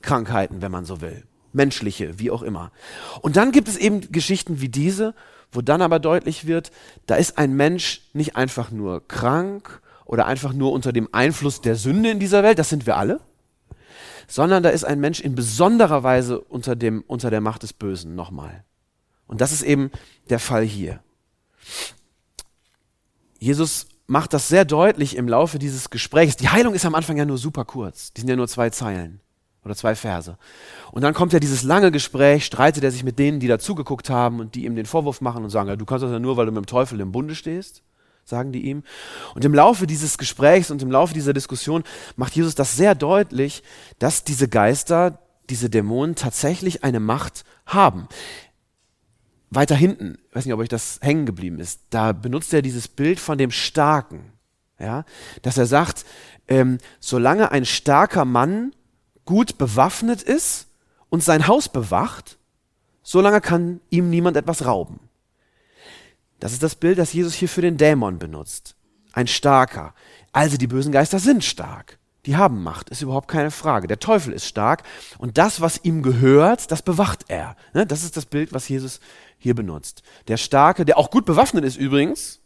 Krankheiten, 0.00 0.62
wenn 0.62 0.72
man 0.72 0.84
so 0.84 1.00
will. 1.00 1.24
Menschliche, 1.52 2.18
wie 2.18 2.30
auch 2.30 2.42
immer. 2.42 2.72
Und 3.20 3.36
dann 3.36 3.52
gibt 3.52 3.68
es 3.68 3.76
eben 3.76 4.12
Geschichten 4.12 4.60
wie 4.60 4.68
diese, 4.68 5.14
wo 5.52 5.60
dann 5.62 5.82
aber 5.82 5.98
deutlich 5.98 6.46
wird, 6.46 6.70
da 7.06 7.16
ist 7.16 7.38
ein 7.38 7.54
Mensch 7.54 8.02
nicht 8.12 8.36
einfach 8.36 8.70
nur 8.70 9.06
krank 9.06 9.80
oder 10.04 10.26
einfach 10.26 10.52
nur 10.52 10.72
unter 10.72 10.92
dem 10.92 11.08
Einfluss 11.12 11.60
der 11.60 11.76
Sünde 11.76 12.10
in 12.10 12.18
dieser 12.18 12.42
Welt, 12.42 12.58
das 12.58 12.68
sind 12.68 12.86
wir 12.86 12.96
alle, 12.96 13.20
sondern 14.26 14.62
da 14.62 14.68
ist 14.68 14.84
ein 14.84 15.00
Mensch 15.00 15.20
in 15.20 15.34
besonderer 15.34 16.02
Weise 16.02 16.40
unter, 16.40 16.76
dem, 16.76 17.02
unter 17.06 17.30
der 17.30 17.40
Macht 17.40 17.62
des 17.62 17.72
Bösen 17.72 18.14
nochmal. 18.14 18.64
Und 19.26 19.40
das 19.40 19.52
ist 19.52 19.62
eben 19.62 19.90
der 20.30 20.38
Fall 20.38 20.64
hier. 20.64 21.00
Jesus 23.38 23.86
macht 24.06 24.32
das 24.32 24.48
sehr 24.48 24.64
deutlich 24.64 25.16
im 25.16 25.28
Laufe 25.28 25.58
dieses 25.58 25.90
Gesprächs. 25.90 26.36
Die 26.36 26.48
Heilung 26.48 26.74
ist 26.74 26.84
am 26.84 26.94
Anfang 26.94 27.16
ja 27.16 27.24
nur 27.24 27.38
super 27.38 27.64
kurz. 27.64 28.12
Die 28.12 28.22
sind 28.22 28.30
ja 28.30 28.36
nur 28.36 28.48
zwei 28.48 28.70
Zeilen 28.70 29.20
oder 29.68 29.76
zwei 29.76 29.94
Verse. 29.94 30.36
Und 30.92 31.02
dann 31.02 31.14
kommt 31.14 31.32
ja 31.32 31.40
dieses 31.40 31.62
lange 31.62 31.90
Gespräch, 31.90 32.44
streitet 32.44 32.84
er 32.84 32.90
sich 32.90 33.04
mit 33.04 33.18
denen, 33.18 33.40
die 33.40 33.48
dazugeguckt 33.48 34.10
haben 34.10 34.40
und 34.40 34.54
die 34.54 34.64
ihm 34.64 34.74
den 34.74 34.86
Vorwurf 34.86 35.20
machen 35.20 35.44
und 35.44 35.50
sagen, 35.50 35.68
ja, 35.68 35.76
du 35.76 35.84
kannst 35.84 36.02
das 36.02 36.10
ja 36.10 36.18
nur, 36.18 36.36
weil 36.36 36.46
du 36.46 36.52
mit 36.52 36.64
dem 36.64 36.66
Teufel 36.66 37.00
im 37.00 37.12
Bunde 37.12 37.34
stehst, 37.34 37.82
sagen 38.24 38.52
die 38.52 38.62
ihm. 38.66 38.82
Und 39.34 39.44
im 39.44 39.54
Laufe 39.54 39.86
dieses 39.86 40.18
Gesprächs 40.18 40.70
und 40.70 40.82
im 40.82 40.90
Laufe 40.90 41.14
dieser 41.14 41.32
Diskussion 41.32 41.84
macht 42.16 42.34
Jesus 42.34 42.54
das 42.54 42.76
sehr 42.76 42.94
deutlich, 42.94 43.62
dass 43.98 44.24
diese 44.24 44.48
Geister, 44.48 45.18
diese 45.50 45.70
Dämonen 45.70 46.14
tatsächlich 46.14 46.84
eine 46.84 47.00
Macht 47.00 47.44
haben 47.66 48.08
weiter 49.50 49.74
hinten, 49.74 50.18
ich 50.28 50.36
weiß 50.36 50.44
nicht, 50.44 50.54
ob 50.54 50.60
euch 50.60 50.68
das 50.68 50.98
hängen 51.02 51.26
geblieben 51.26 51.58
ist, 51.58 51.80
da 51.90 52.12
benutzt 52.12 52.52
er 52.52 52.62
dieses 52.62 52.88
Bild 52.88 53.18
von 53.18 53.38
dem 53.38 53.50
Starken, 53.50 54.32
ja, 54.78 55.04
dass 55.42 55.58
er 55.58 55.66
sagt, 55.66 56.04
ähm, 56.48 56.78
solange 57.00 57.50
ein 57.50 57.64
starker 57.64 58.24
Mann 58.24 58.72
gut 59.28 59.58
bewaffnet 59.58 60.22
ist 60.22 60.68
und 61.10 61.22
sein 61.22 61.48
Haus 61.48 61.68
bewacht, 61.68 62.38
solange 63.02 63.42
kann 63.42 63.80
ihm 63.90 64.08
niemand 64.08 64.38
etwas 64.38 64.64
rauben. 64.64 65.00
Das 66.40 66.54
ist 66.54 66.62
das 66.62 66.76
Bild, 66.76 66.96
das 66.96 67.12
Jesus 67.12 67.34
hier 67.34 67.50
für 67.50 67.60
den 67.60 67.76
Dämon 67.76 68.18
benutzt. 68.18 68.74
ein 69.12 69.26
Starker. 69.26 69.92
Also 70.32 70.56
die 70.56 70.66
bösen 70.66 70.92
Geister 70.92 71.18
sind 71.18 71.44
stark. 71.44 71.98
Die 72.24 72.38
haben 72.38 72.62
Macht, 72.62 72.88
ist 72.88 73.02
überhaupt 73.02 73.28
keine 73.28 73.50
Frage. 73.50 73.86
Der 73.86 73.98
Teufel 73.98 74.32
ist 74.32 74.46
stark 74.46 74.82
und 75.18 75.36
das, 75.36 75.60
was 75.60 75.80
ihm 75.82 76.02
gehört, 76.02 76.70
das 76.70 76.80
bewacht 76.80 77.26
er. 77.28 77.54
Ne? 77.74 77.84
Das 77.84 78.04
ist 78.04 78.16
das 78.16 78.24
Bild, 78.24 78.54
was 78.54 78.66
Jesus 78.66 78.98
hier 79.36 79.54
benutzt. 79.54 80.02
Der 80.28 80.38
Starke, 80.38 80.86
der 80.86 80.96
auch 80.96 81.10
gut 81.10 81.26
bewaffnet 81.26 81.64
ist 81.66 81.76
übrigens 81.76 82.40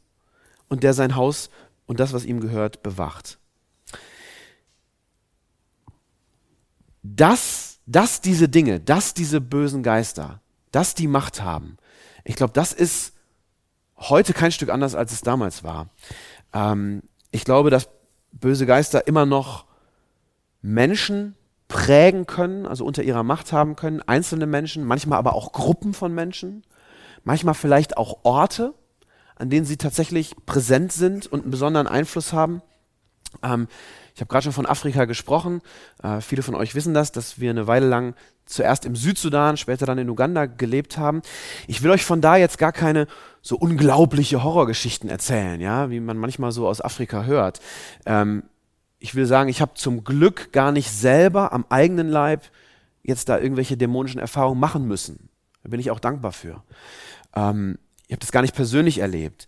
und 0.68 0.82
der 0.82 0.94
sein 0.94 1.14
Haus 1.14 1.48
und 1.86 2.00
das, 2.00 2.12
was 2.12 2.24
ihm 2.24 2.40
gehört, 2.40 2.82
bewacht. 2.82 3.38
Dass, 7.02 7.80
dass 7.86 8.20
diese 8.20 8.48
Dinge, 8.48 8.80
dass 8.80 9.14
diese 9.14 9.40
bösen 9.40 9.82
Geister, 9.82 10.40
dass 10.70 10.94
die 10.94 11.08
Macht 11.08 11.42
haben, 11.42 11.76
ich 12.24 12.36
glaube, 12.36 12.52
das 12.52 12.72
ist 12.72 13.14
heute 13.96 14.32
kein 14.32 14.52
Stück 14.52 14.70
anders, 14.70 14.94
als 14.94 15.12
es 15.12 15.22
damals 15.22 15.64
war. 15.64 15.88
Ähm, 16.52 17.02
ich 17.30 17.44
glaube, 17.44 17.70
dass 17.70 17.88
böse 18.32 18.66
Geister 18.66 19.06
immer 19.06 19.26
noch 19.26 19.66
Menschen 20.60 21.34
prägen 21.68 22.26
können, 22.26 22.66
also 22.66 22.84
unter 22.84 23.02
ihrer 23.02 23.22
Macht 23.22 23.52
haben 23.52 23.76
können, 23.76 24.02
einzelne 24.02 24.46
Menschen, 24.46 24.84
manchmal 24.84 25.18
aber 25.18 25.34
auch 25.34 25.52
Gruppen 25.52 25.94
von 25.94 26.14
Menschen, 26.14 26.64
manchmal 27.24 27.54
vielleicht 27.54 27.96
auch 27.96 28.20
Orte, 28.24 28.74
an 29.36 29.50
denen 29.50 29.66
sie 29.66 29.76
tatsächlich 29.76 30.36
präsent 30.46 30.92
sind 30.92 31.26
und 31.26 31.42
einen 31.42 31.50
besonderen 31.50 31.86
Einfluss 31.86 32.32
haben. 32.32 32.62
Ähm, 33.42 33.68
ich 34.14 34.20
habe 34.20 34.28
gerade 34.28 34.44
schon 34.44 34.52
von 34.52 34.66
Afrika 34.66 35.04
gesprochen. 35.04 35.62
Äh, 36.02 36.20
viele 36.20 36.42
von 36.42 36.54
euch 36.54 36.74
wissen 36.74 36.94
das, 36.94 37.12
dass 37.12 37.40
wir 37.40 37.50
eine 37.50 37.66
Weile 37.66 37.88
lang 37.88 38.14
zuerst 38.44 38.84
im 38.84 38.96
Südsudan, 38.96 39.56
später 39.56 39.86
dann 39.86 39.98
in 39.98 40.10
Uganda 40.10 40.46
gelebt 40.46 40.98
haben. 40.98 41.22
Ich 41.66 41.82
will 41.82 41.90
euch 41.90 42.04
von 42.04 42.20
da 42.20 42.36
jetzt 42.36 42.58
gar 42.58 42.72
keine 42.72 43.06
so 43.40 43.56
unglaubliche 43.56 44.42
Horrorgeschichten 44.42 45.08
erzählen, 45.08 45.60
ja, 45.60 45.90
wie 45.90 46.00
man 46.00 46.18
manchmal 46.18 46.52
so 46.52 46.68
aus 46.68 46.80
Afrika 46.80 47.24
hört. 47.24 47.60
Ähm, 48.06 48.44
ich 48.98 49.14
will 49.14 49.26
sagen, 49.26 49.48
ich 49.48 49.60
habe 49.60 49.74
zum 49.74 50.04
Glück 50.04 50.52
gar 50.52 50.72
nicht 50.72 50.90
selber 50.90 51.52
am 51.52 51.64
eigenen 51.68 52.08
Leib 52.08 52.42
jetzt 53.02 53.28
da 53.28 53.38
irgendwelche 53.38 53.76
dämonischen 53.76 54.20
Erfahrungen 54.20 54.60
machen 54.60 54.86
müssen. 54.86 55.28
Da 55.62 55.70
bin 55.70 55.80
ich 55.80 55.90
auch 55.90 56.00
dankbar 56.00 56.32
für. 56.32 56.62
Ähm, 57.34 57.78
ich 58.06 58.12
habe 58.12 58.20
das 58.20 58.32
gar 58.32 58.42
nicht 58.42 58.54
persönlich 58.54 58.98
erlebt. 58.98 59.46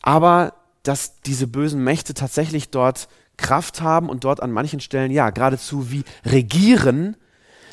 Aber 0.00 0.54
dass 0.82 1.20
diese 1.20 1.46
bösen 1.46 1.82
Mächte 1.82 2.14
tatsächlich 2.14 2.70
dort 2.70 3.08
Kraft 3.36 3.80
haben 3.80 4.08
und 4.08 4.24
dort 4.24 4.42
an 4.42 4.52
manchen 4.52 4.80
Stellen, 4.80 5.10
ja, 5.10 5.30
geradezu 5.30 5.90
wie 5.90 6.04
regieren, 6.24 7.16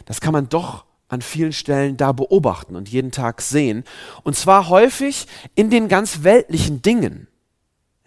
das 0.05 0.21
kann 0.21 0.33
man 0.33 0.49
doch 0.49 0.85
an 1.07 1.21
vielen 1.21 1.53
Stellen 1.53 1.97
da 1.97 2.13
beobachten 2.13 2.75
und 2.75 2.89
jeden 2.89 3.11
Tag 3.11 3.41
sehen. 3.41 3.83
Und 4.23 4.37
zwar 4.37 4.69
häufig 4.69 5.27
in 5.55 5.69
den 5.69 5.89
ganz 5.89 6.23
weltlichen 6.23 6.81
Dingen. 6.81 7.27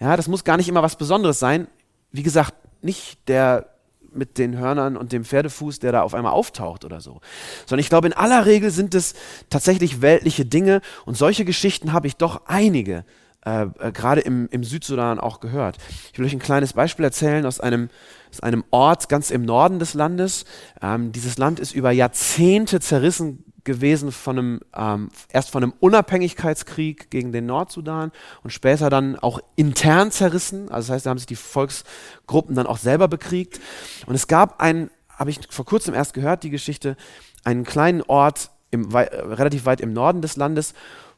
Ja, 0.00 0.16
das 0.16 0.26
muss 0.26 0.44
gar 0.44 0.56
nicht 0.56 0.68
immer 0.68 0.82
was 0.82 0.96
Besonderes 0.96 1.38
sein. 1.38 1.68
Wie 2.12 2.22
gesagt, 2.22 2.54
nicht 2.82 3.28
der 3.28 3.74
mit 4.10 4.38
den 4.38 4.56
Hörnern 4.56 4.96
und 4.96 5.12
dem 5.12 5.24
Pferdefuß, 5.24 5.80
der 5.80 5.92
da 5.92 6.02
auf 6.02 6.14
einmal 6.14 6.32
auftaucht 6.32 6.84
oder 6.84 7.00
so. 7.00 7.20
Sondern 7.66 7.80
ich 7.80 7.88
glaube, 7.88 8.06
in 8.06 8.12
aller 8.12 8.46
Regel 8.46 8.70
sind 8.70 8.94
es 8.94 9.14
tatsächlich 9.50 10.00
weltliche 10.00 10.46
Dinge 10.46 10.80
und 11.04 11.16
solche 11.16 11.44
Geschichten 11.44 11.92
habe 11.92 12.06
ich 12.06 12.16
doch 12.16 12.42
einige, 12.46 13.04
äh, 13.44 13.66
äh, 13.78 13.92
gerade 13.92 14.20
im, 14.20 14.48
im 14.50 14.64
Südsudan 14.64 15.20
auch 15.20 15.40
gehört. 15.40 15.78
Ich 16.12 16.18
will 16.18 16.26
euch 16.26 16.32
ein 16.32 16.38
kleines 16.38 16.72
Beispiel 16.72 17.04
erzählen 17.04 17.44
aus 17.46 17.60
einem, 17.60 17.90
aus 18.30 18.40
einem 18.40 18.64
Ort 18.70 19.08
ganz 19.08 19.30
im 19.30 19.42
Norden 19.42 19.78
des 19.78 19.94
Landes. 19.94 20.44
Ähm, 20.80 21.12
dieses 21.12 21.38
Land 21.38 21.60
ist 21.60 21.74
über 21.74 21.90
Jahrzehnte 21.90 22.80
zerrissen 22.80 23.44
gewesen 23.64 24.12
von 24.12 24.38
einem, 24.38 24.60
ähm, 24.76 25.08
erst 25.30 25.50
von 25.50 25.62
einem 25.62 25.72
Unabhängigkeitskrieg 25.80 27.10
gegen 27.10 27.32
den 27.32 27.46
Nordsudan 27.46 28.12
und 28.42 28.50
später 28.50 28.90
dann 28.90 29.18
auch 29.18 29.40
intern 29.56 30.10
zerrissen. 30.10 30.70
Also 30.70 30.88
das 30.88 30.94
heißt, 30.96 31.06
da 31.06 31.10
haben 31.10 31.18
sich 31.18 31.26
die 31.26 31.36
Volksgruppen 31.36 32.54
dann 32.54 32.66
auch 32.66 32.78
selber 32.78 33.08
bekriegt. 33.08 33.60
Und 34.06 34.14
es 34.14 34.26
gab 34.26 34.60
einen, 34.60 34.90
habe 35.08 35.30
ich 35.30 35.40
vor 35.50 35.64
kurzem 35.64 35.94
erst 35.94 36.14
gehört, 36.14 36.42
die 36.42 36.50
Geschichte, 36.50 36.96
einen 37.42 37.64
kleinen 37.64 38.02
Ort 38.02 38.50
im, 38.70 38.92
wei 38.92 39.04
relativ 39.04 39.66
weit 39.66 39.80
im 39.80 39.92
Norden 39.92 40.20
des 40.20 40.36
Landes, 40.36 40.74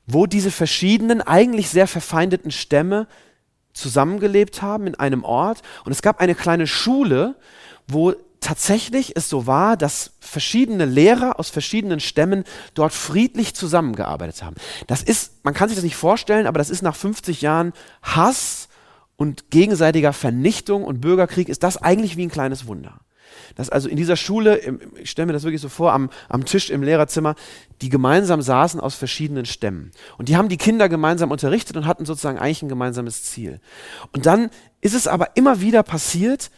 wo 0.06 0.26
diese 0.26 0.50
verschiedenen, 0.50 1.20
eigentlich 1.20 1.68
sehr 1.68 1.86
verfeindeten 1.86 2.50
Stämme 2.50 3.06
zusammengelebt 3.72 4.62
haben 4.62 4.86
in 4.86 4.94
einem 4.94 5.24
Ort. 5.24 5.62
Und 5.84 5.92
es 5.92 6.02
gab 6.02 6.20
eine 6.20 6.34
kleine 6.34 6.66
Schule, 6.66 7.36
wo 7.86 8.14
tatsächlich 8.40 9.16
es 9.16 9.28
so 9.28 9.46
war, 9.46 9.76
dass 9.76 10.12
verschiedene 10.20 10.84
Lehrer 10.84 11.38
aus 11.38 11.50
verschiedenen 11.50 12.00
Stämmen 12.00 12.44
dort 12.74 12.92
friedlich 12.92 13.54
zusammengearbeitet 13.54 14.42
haben. 14.42 14.56
Das 14.86 15.02
ist, 15.02 15.44
man 15.44 15.54
kann 15.54 15.68
sich 15.68 15.76
das 15.76 15.84
nicht 15.84 15.96
vorstellen, 15.96 16.46
aber 16.46 16.58
das 16.58 16.70
ist 16.70 16.82
nach 16.82 16.94
50 16.94 17.42
Jahren 17.42 17.72
Hass 18.02 18.68
und 19.16 19.50
gegenseitiger 19.50 20.12
Vernichtung 20.12 20.84
und 20.84 21.00
Bürgerkrieg, 21.00 21.48
ist 21.48 21.62
das 21.62 21.76
eigentlich 21.76 22.16
wie 22.16 22.26
ein 22.26 22.30
kleines 22.30 22.66
Wunder. 22.66 23.00
Dass 23.54 23.70
also 23.70 23.88
in 23.88 23.96
dieser 23.96 24.16
Schule, 24.16 24.60
ich 24.96 25.10
stelle 25.10 25.26
mir 25.26 25.32
das 25.32 25.44
wirklich 25.44 25.60
so 25.60 25.68
vor, 25.68 25.92
am, 25.92 26.10
am 26.28 26.44
Tisch 26.44 26.70
im 26.70 26.82
Lehrerzimmer, 26.82 27.34
die 27.82 27.88
gemeinsam 27.88 28.42
saßen 28.42 28.80
aus 28.80 28.94
verschiedenen 28.94 29.46
Stämmen. 29.46 29.92
Und 30.18 30.28
die 30.28 30.36
haben 30.36 30.48
die 30.48 30.56
Kinder 30.56 30.88
gemeinsam 30.88 31.30
unterrichtet 31.30 31.76
und 31.76 31.86
hatten 31.86 32.06
sozusagen 32.06 32.38
eigentlich 32.38 32.62
ein 32.62 32.68
gemeinsames 32.68 33.24
Ziel. 33.24 33.60
Und 34.12 34.26
dann 34.26 34.50
ist 34.80 34.94
es 34.94 35.06
aber 35.06 35.36
immer 35.36 35.60
wieder 35.60 35.82
passiert, 35.82 36.50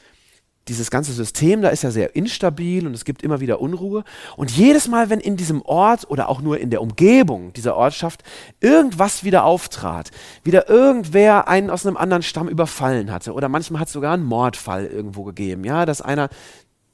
dieses 0.68 0.90
ganze 0.90 1.12
System 1.12 1.62
da 1.62 1.68
ist 1.70 1.82
ja 1.82 1.90
sehr 1.90 2.14
instabil 2.14 2.86
und 2.86 2.94
es 2.94 3.04
gibt 3.04 3.22
immer 3.22 3.40
wieder 3.40 3.60
Unruhe. 3.60 4.04
Und 4.36 4.50
jedes 4.50 4.88
Mal, 4.88 5.10
wenn 5.10 5.20
in 5.20 5.36
diesem 5.36 5.62
Ort 5.62 6.08
oder 6.10 6.28
auch 6.28 6.40
nur 6.40 6.58
in 6.58 6.70
der 6.70 6.82
Umgebung 6.82 7.52
dieser 7.54 7.76
Ortschaft 7.76 8.22
irgendwas 8.60 9.24
wieder 9.24 9.44
auftrat, 9.44 10.10
wieder 10.44 10.68
irgendwer 10.68 11.48
einen 11.48 11.70
aus 11.70 11.86
einem 11.86 11.96
anderen 11.96 12.22
Stamm 12.22 12.48
überfallen 12.48 13.10
hatte 13.10 13.32
oder 13.32 13.48
manchmal 13.48 13.80
hat 13.80 13.88
es 13.88 13.94
sogar 13.94 14.14
einen 14.14 14.24
Mordfall 14.24 14.86
irgendwo 14.86 15.24
gegeben, 15.24 15.64
ja, 15.64 15.86
dass 15.86 16.02
einer 16.02 16.28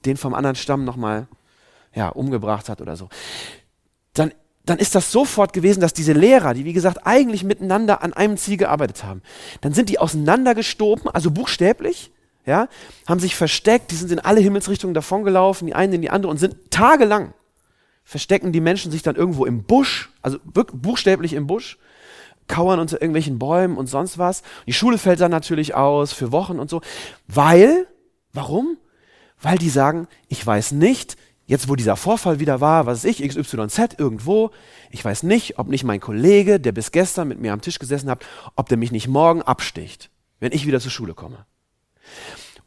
den 0.06 0.16
vom 0.16 0.34
anderen 0.34 0.56
Stamm 0.56 0.84
nochmal 0.84 1.26
ja, 1.94 2.08
umgebracht 2.08 2.68
hat 2.68 2.80
oder 2.80 2.96
so, 2.96 3.08
dann 4.14 4.32
dann 4.66 4.78
ist 4.78 4.94
das 4.94 5.12
sofort 5.12 5.52
gewesen, 5.52 5.82
dass 5.82 5.92
diese 5.92 6.14
Lehrer, 6.14 6.54
die 6.54 6.64
wie 6.64 6.72
gesagt 6.72 7.00
eigentlich 7.04 7.44
miteinander 7.44 8.02
an 8.02 8.14
einem 8.14 8.38
Ziel 8.38 8.56
gearbeitet 8.56 9.04
haben, 9.04 9.20
dann 9.60 9.74
sind 9.74 9.90
die 9.90 9.98
auseinandergestoben, 9.98 11.10
also 11.10 11.30
buchstäblich, 11.30 12.10
ja, 12.46 12.68
haben 13.06 13.20
sich 13.20 13.36
versteckt, 13.36 13.90
die 13.90 13.94
sind 13.94 14.10
in 14.10 14.20
alle 14.20 14.40
Himmelsrichtungen 14.40 14.94
davongelaufen, 14.94 15.66
die 15.66 15.74
einen 15.74 15.92
in 15.92 16.00
die 16.00 16.08
andere 16.08 16.30
und 16.30 16.38
sind 16.38 16.70
tagelang 16.70 17.34
verstecken 18.04 18.52
die 18.52 18.60
Menschen 18.60 18.92
sich 18.92 19.02
dann 19.02 19.16
irgendwo 19.16 19.46
im 19.46 19.64
Busch, 19.64 20.10
also 20.22 20.38
buchstäblich 20.44 21.32
im 21.32 21.46
Busch, 21.46 21.78
kauern 22.46 22.78
unter 22.78 23.00
irgendwelchen 23.00 23.38
Bäumen 23.38 23.78
und 23.78 23.86
sonst 23.86 24.18
was. 24.18 24.42
Die 24.66 24.74
Schule 24.74 24.98
fällt 24.98 25.20
dann 25.20 25.30
natürlich 25.30 25.74
aus 25.74 26.12
für 26.12 26.30
Wochen 26.30 26.58
und 26.58 26.68
so, 26.68 26.82
weil, 27.26 27.88
warum? 28.34 28.76
Weil 29.40 29.58
die 29.58 29.70
sagen, 29.70 30.08
ich 30.28 30.44
weiß 30.44 30.72
nicht, 30.72 31.16
jetzt 31.46 31.68
wo 31.68 31.76
dieser 31.76 31.96
Vorfall 31.96 32.40
wieder 32.40 32.60
war, 32.60 32.86
was 32.86 33.04
weiß 33.04 33.10
ich, 33.10 33.28
XYZ 33.28 33.98
irgendwo, 33.98 34.50
ich 34.90 35.04
weiß 35.04 35.24
nicht, 35.24 35.58
ob 35.58 35.68
nicht 35.68 35.84
mein 35.84 36.00
Kollege, 36.00 36.60
der 36.60 36.72
bis 36.72 36.92
gestern 36.92 37.28
mit 37.28 37.40
mir 37.40 37.52
am 37.52 37.60
Tisch 37.60 37.78
gesessen 37.78 38.10
hat, 38.10 38.24
ob 38.56 38.68
der 38.68 38.78
mich 38.78 38.92
nicht 38.92 39.08
morgen 39.08 39.42
absticht, 39.42 40.10
wenn 40.40 40.52
ich 40.52 40.66
wieder 40.66 40.80
zur 40.80 40.90
Schule 40.90 41.14
komme. 41.14 41.46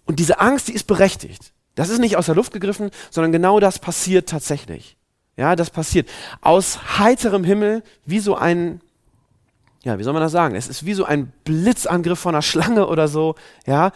Und 0.05 0.19
diese 0.19 0.39
Angst, 0.39 0.67
die 0.67 0.73
ist 0.73 0.87
berechtigt. 0.87 1.53
Das 1.75 1.89
ist 1.89 1.99
nicht 1.99 2.17
aus 2.17 2.25
der 2.25 2.35
Luft 2.35 2.53
gegriffen, 2.53 2.89
sondern 3.11 3.31
genau 3.31 3.59
das 3.59 3.79
passiert 3.79 4.29
tatsächlich. 4.29 4.97
Ja, 5.35 5.55
das 5.55 5.69
passiert. 5.69 6.09
Aus 6.41 6.97
heiterem 6.97 7.43
Himmel, 7.43 7.83
wie 8.05 8.19
so 8.19 8.35
ein, 8.35 8.81
ja, 9.83 9.99
wie 9.99 10.03
soll 10.03 10.13
man 10.13 10.23
das 10.23 10.31
sagen? 10.31 10.55
Es 10.55 10.67
ist 10.67 10.85
wie 10.85 10.95
so 10.95 11.05
ein 11.05 11.31
Blitzangriff 11.43 12.19
von 12.19 12.33
einer 12.33 12.41
Schlange 12.41 12.87
oder 12.87 13.07
so, 13.07 13.35
ja, 13.67 13.91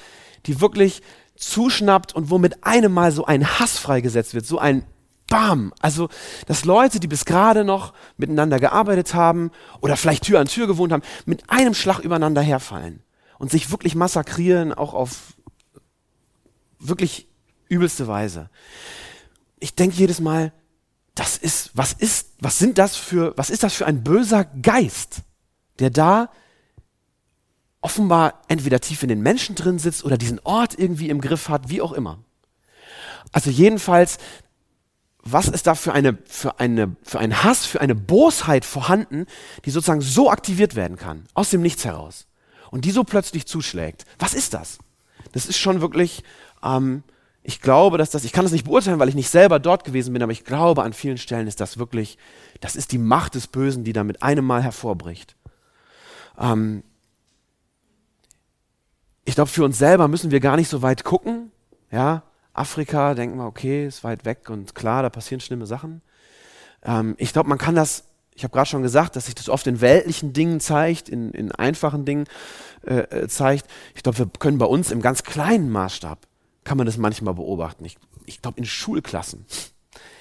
die 0.45 0.61
wirklich 0.61 1.01
zuschnappt 1.41 2.13
und 2.13 2.29
wo 2.29 2.37
mit 2.37 2.63
einem 2.63 2.93
Mal 2.93 3.11
so 3.11 3.25
ein 3.25 3.59
Hass 3.59 3.77
freigesetzt 3.77 4.33
wird, 4.33 4.45
so 4.45 4.59
ein 4.59 4.85
Bam. 5.27 5.73
Also, 5.79 6.09
dass 6.45 6.65
Leute, 6.65 6.99
die 6.99 7.07
bis 7.07 7.23
gerade 7.25 7.63
noch 7.63 7.93
miteinander 8.17 8.59
gearbeitet 8.59 9.13
haben 9.13 9.51
oder 9.79 9.95
vielleicht 9.95 10.25
Tür 10.25 10.39
an 10.39 10.47
Tür 10.47 10.67
gewohnt 10.67 10.91
haben, 10.91 11.03
mit 11.25 11.49
einem 11.49 11.73
Schlag 11.73 11.99
übereinander 11.99 12.41
herfallen 12.41 13.01
und 13.39 13.49
sich 13.49 13.71
wirklich 13.71 13.95
massakrieren, 13.95 14.73
auch 14.73 14.93
auf 14.93 15.33
wirklich 16.79 17.27
übelste 17.69 18.07
Weise. 18.07 18.49
Ich 19.59 19.73
denke 19.73 19.95
jedes 19.95 20.19
Mal, 20.19 20.51
das 21.15 21.37
ist, 21.37 21.71
was 21.73 21.93
ist, 21.93 22.31
was 22.39 22.59
sind 22.59 22.77
das 22.77 22.97
für, 22.97 23.33
was 23.37 23.49
ist 23.49 23.63
das 23.63 23.73
für 23.73 23.85
ein 23.85 24.03
böser 24.03 24.43
Geist, 24.43 25.21
der 25.79 25.91
da 25.91 26.29
offenbar 27.81 28.41
entweder 28.47 28.79
tief 28.79 29.03
in 29.03 29.09
den 29.09 29.21
Menschen 29.21 29.55
drin 29.55 29.79
sitzt 29.79 30.03
oder 30.03 30.17
diesen 30.17 30.39
Ort 30.43 30.77
irgendwie 30.77 31.09
im 31.09 31.21
Griff 31.21 31.49
hat, 31.49 31.69
wie 31.69 31.81
auch 31.81 31.91
immer. 31.91 32.19
Also 33.31 33.49
jedenfalls, 33.49 34.17
was 35.23 35.47
ist 35.47 35.67
da 35.67 35.75
für 35.75 35.93
eine, 35.93 36.17
für 36.25 36.59
eine, 36.59 36.95
für 37.03 37.19
ein 37.19 37.43
Hass, 37.43 37.65
für 37.65 37.81
eine 37.81 37.95
Bosheit 37.95 38.65
vorhanden, 38.65 39.25
die 39.65 39.71
sozusagen 39.71 40.01
so 40.01 40.29
aktiviert 40.29 40.75
werden 40.75 40.97
kann, 40.97 41.25
aus 41.33 41.49
dem 41.49 41.61
Nichts 41.61 41.85
heraus 41.85 42.27
und 42.69 42.85
die 42.85 42.91
so 42.91 43.03
plötzlich 43.03 43.45
zuschlägt. 43.47 44.05
Was 44.19 44.33
ist 44.33 44.53
das? 44.53 44.79
Das 45.31 45.45
ist 45.45 45.57
schon 45.57 45.81
wirklich, 45.81 46.23
ähm, 46.63 47.03
ich 47.43 47.61
glaube, 47.61 47.97
dass 47.97 48.11
das, 48.11 48.23
ich 48.23 48.31
kann 48.31 48.45
das 48.45 48.51
nicht 48.51 48.65
beurteilen, 48.65 48.99
weil 48.99 49.09
ich 49.09 49.15
nicht 49.15 49.29
selber 49.29 49.59
dort 49.59 49.83
gewesen 49.83 50.13
bin, 50.13 50.21
aber 50.21 50.31
ich 50.31 50.43
glaube, 50.43 50.83
an 50.83 50.93
vielen 50.93 51.17
Stellen 51.17 51.47
ist 51.47 51.59
das 51.59 51.77
wirklich, 51.77 52.17
das 52.59 52.75
ist 52.75 52.91
die 52.91 52.97
Macht 52.97 53.35
des 53.35 53.47
Bösen, 53.47 53.83
die 53.83 53.93
da 53.93 54.03
mit 54.03 54.21
einem 54.21 54.45
Mal 54.45 54.61
hervorbricht. 54.61 55.35
Ähm, 56.37 56.83
ich 59.25 59.35
glaube, 59.35 59.49
für 59.49 59.63
uns 59.63 59.77
selber 59.77 60.07
müssen 60.07 60.31
wir 60.31 60.39
gar 60.39 60.55
nicht 60.55 60.69
so 60.69 60.81
weit 60.81 61.03
gucken. 61.03 61.51
Ja, 61.91 62.23
Afrika, 62.53 63.13
denken 63.13 63.37
wir, 63.37 63.45
okay, 63.45 63.85
ist 63.85 64.03
weit 64.03 64.25
weg 64.25 64.49
und 64.49 64.75
klar, 64.75 65.03
da 65.03 65.09
passieren 65.09 65.41
schlimme 65.41 65.65
Sachen. 65.65 66.01
Ähm, 66.83 67.15
ich 67.17 67.33
glaube, 67.33 67.49
man 67.49 67.57
kann 67.57 67.75
das, 67.75 68.05
ich 68.33 68.43
habe 68.43 68.53
gerade 68.53 68.69
schon 68.69 68.81
gesagt, 68.81 69.15
dass 69.15 69.25
sich 69.25 69.35
das 69.35 69.49
oft 69.49 69.67
in 69.67 69.81
weltlichen 69.81 70.33
Dingen 70.33 70.59
zeigt, 70.59 71.09
in, 71.09 71.31
in 71.31 71.51
einfachen 71.51 72.05
Dingen 72.05 72.25
äh, 72.85 72.99
äh 72.99 73.27
zeigt. 73.27 73.67
Ich 73.95 74.03
glaube, 74.03 74.17
wir 74.17 74.27
können 74.39 74.57
bei 74.57 74.65
uns 74.65 74.91
im 74.91 75.01
ganz 75.01 75.23
kleinen 75.23 75.69
Maßstab, 75.69 76.19
kann 76.63 76.77
man 76.77 76.85
das 76.85 76.97
manchmal 76.97 77.33
beobachten. 77.33 77.85
Ich, 77.85 77.97
ich 78.25 78.41
glaube, 78.41 78.57
in 78.57 78.65
Schulklassen. 78.65 79.45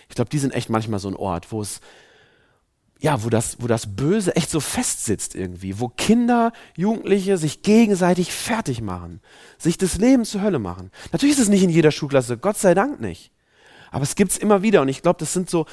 Ich 0.08 0.14
glaube, 0.14 0.30
die 0.30 0.38
sind 0.38 0.54
echt 0.54 0.70
manchmal 0.70 1.00
so 1.00 1.08
ein 1.08 1.16
Ort, 1.16 1.52
wo 1.52 1.62
es 1.62 1.80
ja, 3.00 3.24
wo 3.24 3.30
das, 3.30 3.56
wo 3.60 3.66
das 3.66 3.96
Böse 3.96 4.36
echt 4.36 4.50
so 4.50 4.60
festsitzt 4.60 5.34
irgendwie, 5.34 5.80
wo 5.80 5.88
Kinder, 5.88 6.52
Jugendliche 6.76 7.38
sich 7.38 7.62
gegenseitig 7.62 8.32
fertig 8.32 8.82
machen, 8.82 9.20
sich 9.58 9.78
das 9.78 9.96
Leben 9.96 10.26
zur 10.26 10.42
Hölle 10.42 10.58
machen. 10.58 10.90
Natürlich 11.10 11.36
ist 11.36 11.42
es 11.42 11.48
nicht 11.48 11.62
in 11.62 11.70
jeder 11.70 11.92
Schulklasse, 11.92 12.36
Gott 12.36 12.58
sei 12.58 12.74
Dank 12.74 13.00
nicht. 13.00 13.32
Aber 13.90 14.02
es 14.02 14.16
gibt 14.16 14.32
es 14.32 14.38
immer 14.38 14.62
wieder 14.62 14.82
und 14.82 14.88
ich 14.88 15.00
glaube, 15.00 15.18
das 15.18 15.32
sind 15.32 15.48
so, 15.48 15.64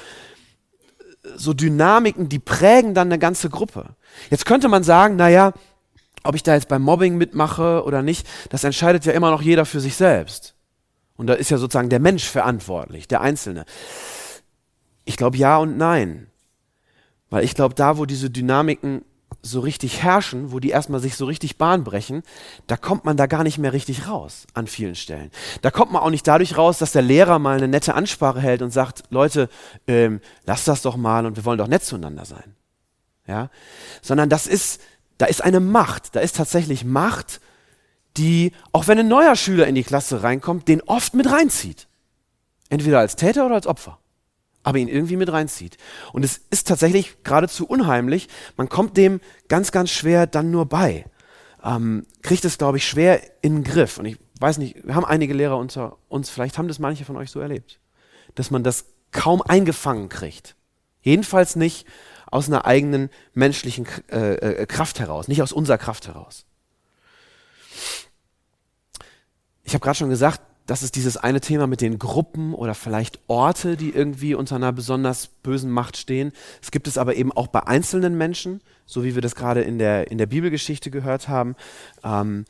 so 1.36 1.52
Dynamiken, 1.52 2.30
die 2.30 2.38
prägen 2.38 2.94
dann 2.94 3.08
eine 3.08 3.18
ganze 3.18 3.50
Gruppe. 3.50 3.94
Jetzt 4.30 4.46
könnte 4.46 4.68
man 4.68 4.82
sagen, 4.82 5.16
naja, 5.16 5.52
ob 6.24 6.34
ich 6.34 6.42
da 6.42 6.54
jetzt 6.54 6.68
beim 6.68 6.82
Mobbing 6.82 7.18
mitmache 7.18 7.84
oder 7.84 8.02
nicht, 8.02 8.26
das 8.48 8.64
entscheidet 8.64 9.04
ja 9.04 9.12
immer 9.12 9.30
noch 9.30 9.42
jeder 9.42 9.66
für 9.66 9.80
sich 9.80 9.96
selbst. 9.96 10.54
Und 11.16 11.26
da 11.26 11.34
ist 11.34 11.50
ja 11.50 11.58
sozusagen 11.58 11.90
der 11.90 12.00
Mensch 12.00 12.24
verantwortlich, 12.24 13.06
der 13.06 13.20
Einzelne. 13.20 13.66
Ich 15.04 15.18
glaube 15.18 15.36
ja 15.36 15.58
und 15.58 15.76
nein. 15.76 16.28
Weil 17.30 17.44
ich 17.44 17.54
glaube, 17.54 17.74
da, 17.74 17.98
wo 17.98 18.06
diese 18.06 18.30
Dynamiken 18.30 19.02
so 19.42 19.60
richtig 19.60 20.02
herrschen, 20.02 20.52
wo 20.52 20.58
die 20.58 20.70
erstmal 20.70 21.00
sich 21.00 21.16
so 21.16 21.26
richtig 21.26 21.58
Bahn 21.58 21.84
brechen, 21.84 22.22
da 22.66 22.76
kommt 22.76 23.04
man 23.04 23.16
da 23.16 23.26
gar 23.26 23.44
nicht 23.44 23.58
mehr 23.58 23.72
richtig 23.72 24.08
raus 24.08 24.46
an 24.54 24.66
vielen 24.66 24.94
Stellen. 24.94 25.30
Da 25.62 25.70
kommt 25.70 25.92
man 25.92 26.02
auch 26.02 26.10
nicht 26.10 26.26
dadurch 26.26 26.56
raus, 26.56 26.78
dass 26.78 26.92
der 26.92 27.02
Lehrer 27.02 27.38
mal 27.38 27.56
eine 27.56 27.68
nette 27.68 27.94
Ansprache 27.94 28.40
hält 28.40 28.62
und 28.62 28.72
sagt, 28.72 29.04
Leute, 29.10 29.48
ähm, 29.86 30.20
lasst 30.44 30.66
das 30.66 30.82
doch 30.82 30.96
mal 30.96 31.26
und 31.26 31.36
wir 31.36 31.44
wollen 31.44 31.58
doch 31.58 31.68
nett 31.68 31.84
zueinander 31.84 32.24
sein. 32.24 32.56
Ja? 33.26 33.50
Sondern 34.02 34.28
das 34.28 34.46
ist, 34.46 34.80
da 35.18 35.26
ist 35.26 35.42
eine 35.42 35.60
Macht, 35.60 36.16
da 36.16 36.20
ist 36.20 36.36
tatsächlich 36.36 36.84
Macht, 36.84 37.40
die, 38.16 38.52
auch 38.72 38.88
wenn 38.88 38.98
ein 38.98 39.08
neuer 39.08 39.36
Schüler 39.36 39.66
in 39.66 39.74
die 39.74 39.84
Klasse 39.84 40.22
reinkommt, 40.22 40.66
den 40.66 40.82
oft 40.82 41.14
mit 41.14 41.30
reinzieht. 41.30 41.86
Entweder 42.70 42.98
als 42.98 43.16
Täter 43.16 43.46
oder 43.46 43.54
als 43.54 43.66
Opfer 43.66 43.98
aber 44.62 44.78
ihn 44.78 44.88
irgendwie 44.88 45.16
mit 45.16 45.32
reinzieht. 45.32 45.76
Und 46.12 46.24
es 46.24 46.40
ist 46.50 46.68
tatsächlich 46.68 47.22
geradezu 47.22 47.66
unheimlich. 47.66 48.28
Man 48.56 48.68
kommt 48.68 48.96
dem 48.96 49.20
ganz, 49.48 49.72
ganz 49.72 49.90
schwer 49.90 50.26
dann 50.26 50.50
nur 50.50 50.66
bei. 50.66 51.06
Ähm, 51.62 52.06
kriegt 52.22 52.44
es, 52.44 52.58
glaube 52.58 52.78
ich, 52.78 52.86
schwer 52.86 53.20
in 53.42 53.56
den 53.56 53.64
Griff. 53.64 53.98
Und 53.98 54.04
ich 54.04 54.18
weiß 54.40 54.58
nicht, 54.58 54.86
wir 54.86 54.94
haben 54.94 55.04
einige 55.04 55.34
Lehrer 55.34 55.56
unter 55.58 55.96
uns, 56.08 56.30
vielleicht 56.30 56.58
haben 56.58 56.68
das 56.68 56.78
manche 56.78 57.04
von 57.04 57.16
euch 57.16 57.30
so 57.30 57.40
erlebt, 57.40 57.80
dass 58.34 58.50
man 58.50 58.62
das 58.62 58.86
kaum 59.10 59.42
eingefangen 59.42 60.08
kriegt. 60.08 60.54
Jedenfalls 61.00 61.56
nicht 61.56 61.86
aus 62.30 62.48
einer 62.48 62.66
eigenen 62.66 63.10
menschlichen 63.34 63.86
äh, 64.10 64.34
äh, 64.34 64.66
Kraft 64.66 65.00
heraus, 65.00 65.28
nicht 65.28 65.42
aus 65.42 65.52
unserer 65.52 65.78
Kraft 65.78 66.06
heraus. 66.06 66.44
Ich 69.64 69.74
habe 69.74 69.82
gerade 69.82 69.98
schon 69.98 70.10
gesagt, 70.10 70.40
das 70.68 70.82
ist 70.82 70.96
dieses 70.96 71.16
eine 71.16 71.40
Thema 71.40 71.66
mit 71.66 71.80
den 71.80 71.98
Gruppen 71.98 72.52
oder 72.52 72.74
vielleicht 72.74 73.20
Orte, 73.26 73.78
die 73.78 73.88
irgendwie 73.88 74.34
unter 74.34 74.56
einer 74.56 74.70
besonders 74.70 75.26
bösen 75.26 75.70
Macht 75.70 75.96
stehen. 75.96 76.30
Es 76.60 76.70
gibt 76.70 76.86
es 76.86 76.98
aber 76.98 77.16
eben 77.16 77.32
auch 77.32 77.46
bei 77.46 77.66
einzelnen 77.66 78.18
Menschen, 78.18 78.60
so 78.84 79.02
wie 79.02 79.14
wir 79.14 79.22
das 79.22 79.34
gerade 79.34 79.62
in 79.62 79.78
der, 79.78 80.10
in 80.10 80.18
der 80.18 80.26
Bibelgeschichte 80.26 80.90
gehört 80.90 81.26
haben. 81.26 81.56
Ähm, 82.04 82.44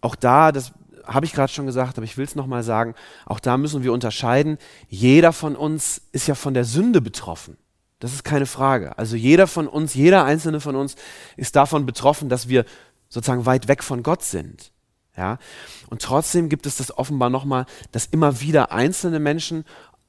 auch 0.00 0.14
da, 0.14 0.52
das 0.52 0.72
habe 1.04 1.26
ich 1.26 1.32
gerade 1.32 1.52
schon 1.52 1.66
gesagt, 1.66 1.98
aber 1.98 2.04
ich 2.04 2.16
will 2.16 2.24
es 2.24 2.36
nochmal 2.36 2.62
sagen, 2.62 2.94
auch 3.24 3.40
da 3.40 3.56
müssen 3.56 3.82
wir 3.82 3.92
unterscheiden. 3.92 4.56
Jeder 4.88 5.32
von 5.32 5.56
uns 5.56 6.02
ist 6.12 6.28
ja 6.28 6.36
von 6.36 6.54
der 6.54 6.64
Sünde 6.64 7.00
betroffen. 7.00 7.56
Das 7.98 8.12
ist 8.12 8.22
keine 8.22 8.46
Frage. 8.46 8.98
Also 8.98 9.16
jeder 9.16 9.48
von 9.48 9.66
uns, 9.66 9.94
jeder 9.94 10.24
einzelne 10.24 10.60
von 10.60 10.76
uns 10.76 10.94
ist 11.36 11.56
davon 11.56 11.86
betroffen, 11.86 12.28
dass 12.28 12.48
wir 12.48 12.64
sozusagen 13.08 13.46
weit 13.46 13.66
weg 13.66 13.82
von 13.82 14.04
Gott 14.04 14.22
sind. 14.22 14.70
Ja? 15.16 15.38
Und 15.88 16.02
trotzdem 16.02 16.48
gibt 16.48 16.66
es 16.66 16.76
das 16.76 16.96
offenbar 16.96 17.30
nochmal, 17.30 17.66
dass 17.92 18.06
immer 18.06 18.40
wieder 18.40 18.72
einzelne 18.72 19.18
Menschen 19.18 19.64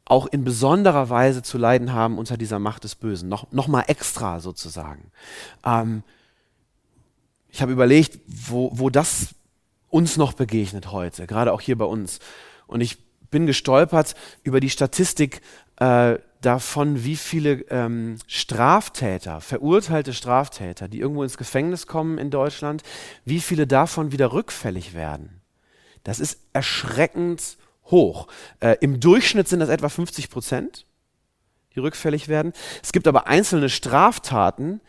auch 0.05 0.25
in 0.27 0.43
besonderer 0.43 1.09
Weise 1.09 1.43
zu 1.43 1.57
leiden 1.57 1.93
haben 1.93 2.17
unter 2.17 2.37
dieser 2.37 2.59
Macht 2.59 2.83
des 2.83 2.95
Bösen. 2.95 3.27
Noch, 3.29 3.51
noch 3.51 3.67
mal 3.67 3.83
extra 3.87 4.39
sozusagen. 4.39 5.11
Ähm, 5.65 6.03
ich 7.49 7.61
habe 7.61 7.71
überlegt, 7.71 8.19
wo, 8.27 8.71
wo 8.73 8.89
das 8.89 9.35
uns 9.89 10.17
noch 10.17 10.33
begegnet 10.33 10.91
heute, 10.91 11.27
gerade 11.27 11.51
auch 11.53 11.61
hier 11.61 11.77
bei 11.77 11.85
uns. 11.85 12.19
Und 12.67 12.81
ich 12.81 12.97
bin 13.29 13.45
gestolpert 13.45 14.15
über 14.43 14.59
die 14.59 14.69
Statistik 14.69 15.41
äh, 15.77 16.17
davon, 16.41 17.03
wie 17.03 17.15
viele 17.15 17.65
ähm, 17.69 18.17
Straftäter, 18.27 19.41
verurteilte 19.41 20.13
Straftäter, 20.13 20.87
die 20.87 20.99
irgendwo 20.99 21.23
ins 21.23 21.37
Gefängnis 21.37 21.87
kommen 21.87 22.17
in 22.17 22.29
Deutschland, 22.29 22.83
wie 23.25 23.39
viele 23.39 23.67
davon 23.67 24.11
wieder 24.11 24.33
rückfällig 24.33 24.93
werden. 24.93 25.41
Das 26.03 26.19
ist 26.19 26.39
erschreckend 26.53 27.57
hoch. 27.85 28.27
Äh, 28.59 28.77
Im 28.81 28.99
Durchschnitt 28.99 29.47
sind 29.47 29.59
das 29.59 29.69
etwa 29.69 29.89
50 29.89 30.29
Prozent, 30.29 30.85
die 31.75 31.79
rückfällig 31.79 32.27
werden. 32.27 32.53
Es 32.81 32.91
gibt 32.91 33.07
aber 33.07 33.27
einzelne 33.27 33.69
Straftaten, 33.69 34.81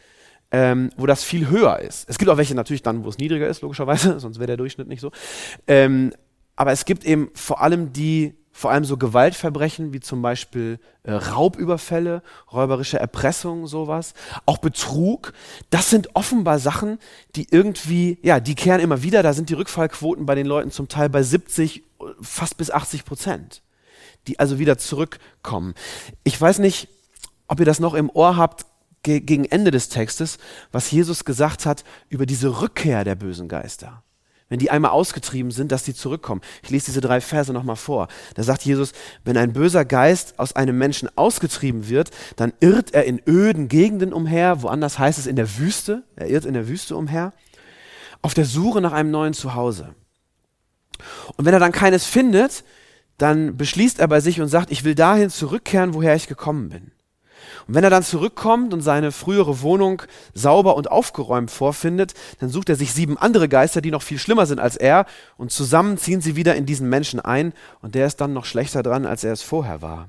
ähm, 0.50 0.90
wo 0.96 1.06
das 1.06 1.24
viel 1.24 1.48
höher 1.48 1.80
ist. 1.80 2.08
Es 2.08 2.18
gibt 2.18 2.30
auch 2.30 2.38
welche 2.38 2.54
natürlich 2.54 2.82
dann, 2.82 3.04
wo 3.04 3.08
es 3.08 3.18
niedriger 3.18 3.48
ist, 3.48 3.62
logischerweise, 3.62 4.20
sonst 4.20 4.38
wäre 4.38 4.46
der 4.46 4.56
Durchschnitt 4.56 4.88
nicht 4.88 5.00
so. 5.00 5.10
Ähm, 5.66 6.12
aber 6.56 6.72
es 6.72 6.84
gibt 6.84 7.04
eben 7.04 7.30
vor 7.34 7.60
allem 7.60 7.92
die 7.92 8.34
vor 8.58 8.72
allem 8.72 8.84
so 8.84 8.96
Gewaltverbrechen 8.96 9.92
wie 9.92 10.00
zum 10.00 10.20
Beispiel 10.20 10.80
äh, 11.04 11.12
Raubüberfälle, 11.12 12.24
räuberische 12.50 12.98
Erpressung, 12.98 13.68
sowas, 13.68 14.14
auch 14.46 14.58
Betrug. 14.58 15.32
Das 15.70 15.90
sind 15.90 16.16
offenbar 16.16 16.58
Sachen, 16.58 16.98
die 17.36 17.46
irgendwie, 17.52 18.18
ja, 18.20 18.40
die 18.40 18.56
kehren 18.56 18.80
immer 18.80 19.04
wieder. 19.04 19.22
Da 19.22 19.32
sind 19.32 19.48
die 19.48 19.54
Rückfallquoten 19.54 20.26
bei 20.26 20.34
den 20.34 20.46
Leuten 20.46 20.72
zum 20.72 20.88
Teil 20.88 21.08
bei 21.08 21.22
70, 21.22 21.84
fast 22.20 22.56
bis 22.56 22.72
80 22.72 23.04
Prozent, 23.04 23.62
die 24.26 24.40
also 24.40 24.58
wieder 24.58 24.76
zurückkommen. 24.76 25.74
Ich 26.24 26.40
weiß 26.40 26.58
nicht, 26.58 26.88
ob 27.46 27.60
ihr 27.60 27.66
das 27.66 27.78
noch 27.78 27.94
im 27.94 28.10
Ohr 28.10 28.36
habt 28.36 28.66
ge 29.04 29.20
gegen 29.20 29.44
Ende 29.44 29.70
des 29.70 29.88
Textes, 29.88 30.36
was 30.72 30.90
Jesus 30.90 31.24
gesagt 31.24 31.64
hat 31.64 31.84
über 32.08 32.26
diese 32.26 32.60
Rückkehr 32.60 33.04
der 33.04 33.14
bösen 33.14 33.46
Geister 33.46 34.02
wenn 34.48 34.58
die 34.58 34.70
einmal 34.70 34.92
ausgetrieben 34.92 35.50
sind, 35.50 35.72
dass 35.72 35.84
die 35.84 35.94
zurückkommen. 35.94 36.40
Ich 36.62 36.70
lese 36.70 36.86
diese 36.86 37.00
drei 37.00 37.20
Verse 37.20 37.52
nochmal 37.52 37.76
vor. 37.76 38.08
Da 38.34 38.42
sagt 38.42 38.64
Jesus, 38.64 38.92
wenn 39.24 39.36
ein 39.36 39.52
böser 39.52 39.84
Geist 39.84 40.38
aus 40.38 40.56
einem 40.56 40.78
Menschen 40.78 41.08
ausgetrieben 41.16 41.88
wird, 41.88 42.10
dann 42.36 42.52
irrt 42.60 42.94
er 42.94 43.04
in 43.04 43.20
öden 43.26 43.68
Gegenden 43.68 44.12
umher, 44.12 44.62
woanders 44.62 44.98
heißt 44.98 45.18
es 45.18 45.26
in 45.26 45.36
der 45.36 45.58
Wüste, 45.58 46.04
er 46.16 46.28
irrt 46.28 46.46
in 46.46 46.54
der 46.54 46.68
Wüste 46.68 46.96
umher, 46.96 47.32
auf 48.22 48.34
der 48.34 48.46
Suche 48.46 48.80
nach 48.80 48.92
einem 48.92 49.10
neuen 49.10 49.34
Zuhause. 49.34 49.94
Und 51.36 51.44
wenn 51.44 51.54
er 51.54 51.60
dann 51.60 51.72
keines 51.72 52.04
findet, 52.04 52.64
dann 53.18 53.56
beschließt 53.56 53.98
er 53.98 54.08
bei 54.08 54.20
sich 54.20 54.40
und 54.40 54.48
sagt, 54.48 54.70
ich 54.70 54.84
will 54.84 54.94
dahin 54.94 55.30
zurückkehren, 55.30 55.94
woher 55.94 56.14
ich 56.14 56.26
gekommen 56.26 56.68
bin. 56.68 56.92
Und 57.66 57.74
wenn 57.74 57.84
er 57.84 57.90
dann 57.90 58.02
zurückkommt 58.02 58.72
und 58.72 58.80
seine 58.80 59.12
frühere 59.12 59.60
Wohnung 59.62 60.02
sauber 60.34 60.76
und 60.76 60.90
aufgeräumt 60.90 61.50
vorfindet, 61.50 62.14
dann 62.40 62.48
sucht 62.48 62.68
er 62.68 62.76
sich 62.76 62.92
sieben 62.92 63.18
andere 63.18 63.48
Geister, 63.48 63.80
die 63.80 63.90
noch 63.90 64.02
viel 64.02 64.18
schlimmer 64.18 64.46
sind 64.46 64.60
als 64.60 64.76
er, 64.76 65.06
und 65.36 65.52
zusammen 65.52 65.98
ziehen 65.98 66.20
sie 66.20 66.36
wieder 66.36 66.54
in 66.56 66.66
diesen 66.66 66.88
Menschen 66.88 67.20
ein, 67.20 67.52
und 67.82 67.94
der 67.94 68.06
ist 68.06 68.20
dann 68.20 68.32
noch 68.32 68.44
schlechter 68.44 68.82
dran, 68.82 69.06
als 69.06 69.24
er 69.24 69.32
es 69.32 69.42
vorher 69.42 69.82
war. 69.82 70.08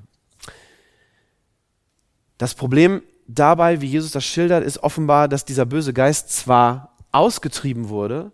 Das 2.38 2.54
Problem 2.54 3.02
dabei, 3.28 3.82
wie 3.82 3.86
Jesus 3.86 4.12
das 4.12 4.24
schildert, 4.24 4.64
ist 4.64 4.82
offenbar, 4.82 5.28
dass 5.28 5.44
dieser 5.44 5.66
böse 5.66 5.92
Geist 5.92 6.30
zwar 6.30 6.96
ausgetrieben 7.12 7.90
wurde, 7.90 8.32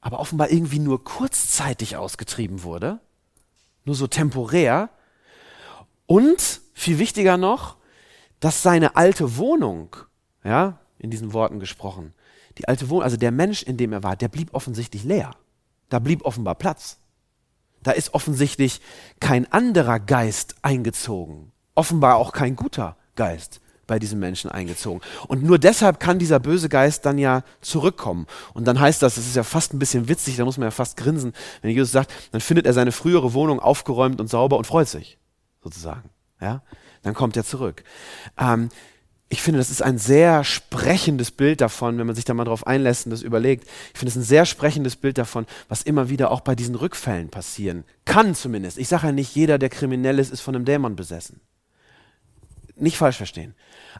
aber 0.00 0.20
offenbar 0.20 0.50
irgendwie 0.50 0.78
nur 0.78 1.02
kurzzeitig 1.02 1.96
ausgetrieben 1.96 2.62
wurde, 2.62 3.00
nur 3.84 3.94
so 3.94 4.06
temporär. 4.06 4.90
Und, 6.06 6.60
viel 6.74 6.98
wichtiger 6.98 7.36
noch, 7.36 7.77
dass 8.40 8.62
seine 8.62 8.96
alte 8.96 9.36
Wohnung, 9.36 9.96
ja, 10.44 10.78
in 10.98 11.10
diesen 11.10 11.32
Worten 11.32 11.60
gesprochen, 11.60 12.14
die 12.58 12.66
alte 12.66 12.88
Wohnung, 12.88 13.04
also 13.04 13.16
der 13.16 13.30
Mensch, 13.30 13.62
in 13.62 13.76
dem 13.76 13.92
er 13.92 14.02
war, 14.02 14.16
der 14.16 14.28
blieb 14.28 14.52
offensichtlich 14.52 15.04
leer. 15.04 15.30
Da 15.88 15.98
blieb 16.00 16.24
offenbar 16.24 16.56
Platz. 16.56 16.98
Da 17.82 17.92
ist 17.92 18.14
offensichtlich 18.14 18.80
kein 19.20 19.50
anderer 19.52 20.00
Geist 20.00 20.56
eingezogen. 20.62 21.52
Offenbar 21.74 22.16
auch 22.16 22.32
kein 22.32 22.56
guter 22.56 22.96
Geist 23.14 23.60
bei 23.86 23.98
diesem 23.98 24.18
Menschen 24.18 24.50
eingezogen. 24.50 25.00
Und 25.28 25.42
nur 25.42 25.58
deshalb 25.58 25.98
kann 25.98 26.18
dieser 26.18 26.40
böse 26.40 26.68
Geist 26.68 27.06
dann 27.06 27.16
ja 27.16 27.42
zurückkommen. 27.60 28.26
Und 28.52 28.66
dann 28.66 28.78
heißt 28.78 29.02
das, 29.02 29.14
das 29.14 29.26
ist 29.26 29.36
ja 29.36 29.44
fast 29.44 29.72
ein 29.72 29.78
bisschen 29.78 30.08
witzig, 30.08 30.36
da 30.36 30.44
muss 30.44 30.58
man 30.58 30.66
ja 30.66 30.70
fast 30.70 30.96
grinsen, 30.96 31.32
wenn 31.62 31.70
Jesus 31.70 31.92
sagt, 31.92 32.12
dann 32.32 32.40
findet 32.40 32.66
er 32.66 32.74
seine 32.74 32.92
frühere 32.92 33.32
Wohnung 33.32 33.60
aufgeräumt 33.60 34.20
und 34.20 34.28
sauber 34.28 34.58
und 34.58 34.66
freut 34.66 34.88
sich, 34.88 35.18
sozusagen. 35.62 36.10
Ja? 36.40 36.62
Dann 37.02 37.14
kommt 37.14 37.36
er 37.36 37.44
zurück. 37.44 37.84
Ähm, 38.38 38.68
ich 39.30 39.42
finde, 39.42 39.58
das 39.58 39.68
ist 39.68 39.82
ein 39.82 39.98
sehr 39.98 40.42
sprechendes 40.42 41.30
Bild 41.30 41.60
davon, 41.60 41.98
wenn 41.98 42.06
man 42.06 42.16
sich 42.16 42.24
da 42.24 42.32
mal 42.32 42.44
drauf 42.44 42.66
einlässt 42.66 43.04
und 43.04 43.10
das 43.10 43.22
überlegt. 43.22 43.68
Ich 43.92 43.98
finde 43.98 44.10
es 44.10 44.16
ein 44.16 44.22
sehr 44.22 44.46
sprechendes 44.46 44.96
Bild 44.96 45.18
davon, 45.18 45.46
was 45.68 45.82
immer 45.82 46.08
wieder 46.08 46.30
auch 46.30 46.40
bei 46.40 46.54
diesen 46.54 46.74
Rückfällen 46.74 47.28
passieren 47.28 47.84
kann 48.06 48.34
zumindest. 48.34 48.78
Ich 48.78 48.88
sage 48.88 49.06
ja 49.08 49.12
nicht, 49.12 49.34
jeder, 49.34 49.58
der 49.58 49.68
kriminell 49.68 50.18
ist, 50.18 50.32
ist 50.32 50.40
von 50.40 50.54
einem 50.54 50.64
Dämon 50.64 50.96
besessen. 50.96 51.40
Nicht 52.74 52.96
falsch 52.96 53.18
verstehen. 53.18 53.54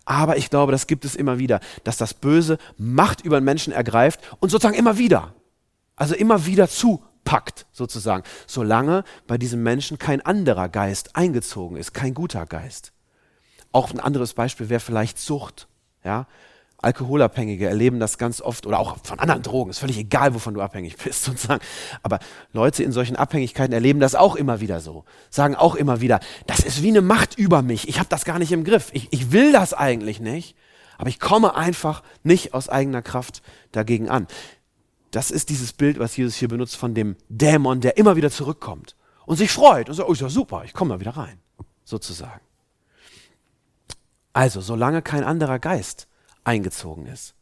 Aber 0.07 0.39
ich 0.39 0.49
glaube, 0.49 0.73
das 0.73 0.87
gibt 0.87 1.05
es 1.05 1.15
immer 1.15 1.39
wieder, 1.39 1.61
dass 1.85 1.99
das 1.99 2.15
Böse 2.15 2.59
Macht 2.79 3.21
über 3.21 3.39
den 3.39 3.45
Menschen 3.45 3.73
ergreift 3.73 4.21
und 4.41 4.49
sozusagen 4.49 4.79
immer 4.79 4.97
wieder, 4.97 5.35
also 5.97 6.15
immer 6.15 6.47
wieder 6.47 6.69
zupackt, 7.29 7.67
sozusagen, 7.73 8.23
solange 8.47 9.05
bei 9.27 9.39
diesem 9.39 9.63
Menschen 9.63 9.99
kein 9.99 10.21
anderer 10.21 10.69
Geist 10.69 11.15
eingezogen 11.15 11.77
ist, 11.77 11.93
kein 11.93 12.15
guter 12.15 12.47
Geist. 12.47 12.93
Auch 13.71 13.93
ein 13.93 14.01
anderes 14.01 14.33
Beispiel 14.33 14.71
wäre 14.71 14.81
vielleicht 14.81 15.19
Sucht. 15.19 15.69
Ja? 16.03 16.27
Alkoholabhängige 16.81 17.69
erleben 17.69 18.01
das 18.01 18.19
ganz 18.19 18.41
oft 18.41 18.67
oder 18.67 18.79
auch 18.79 18.97
von 19.03 19.19
anderen 19.19 19.43
Drogen. 19.43 19.71
Ist 19.71 19.81
völlig 19.81 19.99
egal, 19.99 20.33
wovon 20.35 20.55
du 20.55 20.63
abhängig 20.63 20.97
bist 21.05 21.25
sozusagen. 21.25 21.63
Aber 22.03 22.19
Leute 22.53 22.83
in 22.83 22.93
solchen 22.93 23.17
Abhängigkeiten 23.17 23.75
erleben 23.75 24.01
das 24.01 24.15
auch 24.15 24.37
immer 24.37 24.61
wieder 24.61 24.81
so. 24.81 25.05
Sagen 25.29 25.55
auch 25.55 25.75
immer 25.75 26.01
wieder, 26.01 26.21
das 26.47 26.61
ist 26.61 26.83
wie 26.83 26.89
eine 26.89 27.03
Macht 27.03 27.37
über 27.37 27.63
mich. 27.63 27.89
Ich 27.89 27.99
habe 27.99 28.09
das 28.09 28.25
gar 28.25 28.39
nicht 28.39 28.53
im 28.53 28.65
Griff. 28.65 28.89
Ich, 28.93 29.09
ich 29.11 29.33
will 29.33 29.53
das 29.53 29.75
eigentlich 29.75 30.21
nicht. 30.21 30.57
Aber 30.97 31.11
ich 31.11 31.21
komme 31.21 31.55
einfach 31.55 32.03
nicht 32.25 32.55
aus 32.55 32.69
eigener 32.69 33.03
Kraft 33.03 33.43
dagegen 33.71 34.09
an. 34.09 34.27
Das 35.11 35.31
ist 35.31 35.49
dieses 35.49 35.73
Bild, 35.73 35.99
was 35.99 36.17
Jesus 36.17 36.37
hier 36.37 36.49
benutzt 36.49 36.77
von 36.77 36.95
dem 36.95 37.17
Dämon, 37.29 37.81
der 37.81 37.97
immer 37.97 38.17
wieder 38.17 38.31
zurückkommt 38.31 38.95
und 39.27 39.37
sich 39.37 39.51
freut 39.51 39.89
und 39.89 39.95
sagt, 39.95 40.09
oh, 40.09 40.13
ist 40.13 40.21
ja 40.21 40.29
super, 40.29 40.63
ich 40.65 40.73
komme 40.73 40.91
mal 40.91 41.01
wieder 41.01 41.17
rein, 41.17 41.39
sozusagen. 41.85 42.41
Also, 44.33 44.61
solange 44.61 45.03
kein 45.03 45.25
anderer 45.25 45.59
Geist 45.59 46.07
eingezogen 46.45 47.07
ist. 47.07 47.35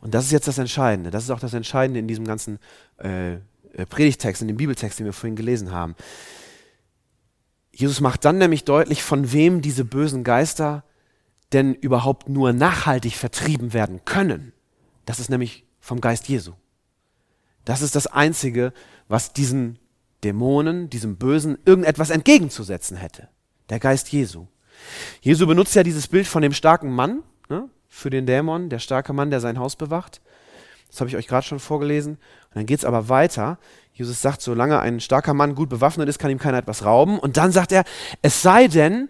Und 0.00 0.14
das 0.14 0.24
ist 0.24 0.32
jetzt 0.32 0.48
das 0.48 0.58
Entscheidende. 0.58 1.10
Das 1.10 1.24
ist 1.24 1.30
auch 1.30 1.40
das 1.40 1.54
Entscheidende 1.54 2.00
in 2.00 2.08
diesem 2.08 2.26
ganzen 2.26 2.58
äh, 2.98 3.34
äh, 3.34 3.86
Predigtext, 3.88 4.42
in 4.42 4.48
dem 4.48 4.56
Bibeltext, 4.56 4.98
den 4.98 5.06
wir 5.06 5.12
vorhin 5.12 5.36
gelesen 5.36 5.72
haben. 5.72 5.94
Jesus 7.72 8.00
macht 8.00 8.24
dann 8.24 8.38
nämlich 8.38 8.64
deutlich, 8.64 9.02
von 9.02 9.32
wem 9.32 9.62
diese 9.62 9.84
bösen 9.84 10.24
Geister 10.24 10.84
denn 11.52 11.74
überhaupt 11.74 12.28
nur 12.28 12.52
nachhaltig 12.52 13.16
vertrieben 13.16 13.72
werden 13.72 14.04
können. 14.04 14.52
Das 15.04 15.20
ist 15.20 15.30
nämlich 15.30 15.64
vom 15.80 16.00
Geist 16.00 16.28
Jesu. 16.28 16.52
Das 17.66 17.82
ist 17.82 17.96
das 17.96 18.06
Einzige, 18.06 18.72
was 19.08 19.34
diesen 19.34 19.78
Dämonen, 20.24 20.88
diesem 20.88 21.16
Bösen, 21.16 21.58
irgendetwas 21.66 22.10
entgegenzusetzen 22.10 22.96
hätte. 22.96 23.28
Der 23.68 23.80
Geist 23.80 24.10
Jesu. 24.10 24.46
Jesu 25.20 25.46
benutzt 25.46 25.74
ja 25.74 25.82
dieses 25.82 26.06
Bild 26.06 26.26
von 26.26 26.42
dem 26.42 26.52
starken 26.52 26.90
Mann 26.90 27.22
ne, 27.48 27.68
für 27.88 28.08
den 28.08 28.24
Dämon, 28.24 28.70
der 28.70 28.78
starke 28.78 29.12
Mann, 29.12 29.30
der 29.30 29.40
sein 29.40 29.58
Haus 29.58 29.76
bewacht. 29.76 30.20
Das 30.88 31.00
habe 31.00 31.10
ich 31.10 31.16
euch 31.16 31.26
gerade 31.26 31.46
schon 31.46 31.58
vorgelesen. 31.58 32.14
Und 32.14 32.54
dann 32.54 32.66
geht 32.66 32.78
es 32.78 32.84
aber 32.84 33.08
weiter. 33.08 33.58
Jesus 33.92 34.22
sagt, 34.22 34.42
solange 34.42 34.78
ein 34.78 35.00
starker 35.00 35.34
Mann 35.34 35.56
gut 35.56 35.68
bewaffnet 35.68 36.08
ist, 36.08 36.20
kann 36.20 36.30
ihm 36.30 36.38
keiner 36.38 36.58
etwas 36.58 36.84
rauben. 36.84 37.18
Und 37.18 37.36
dann 37.36 37.50
sagt 37.50 37.72
er, 37.72 37.84
es 38.22 38.42
sei 38.42 38.68
denn, 38.68 39.08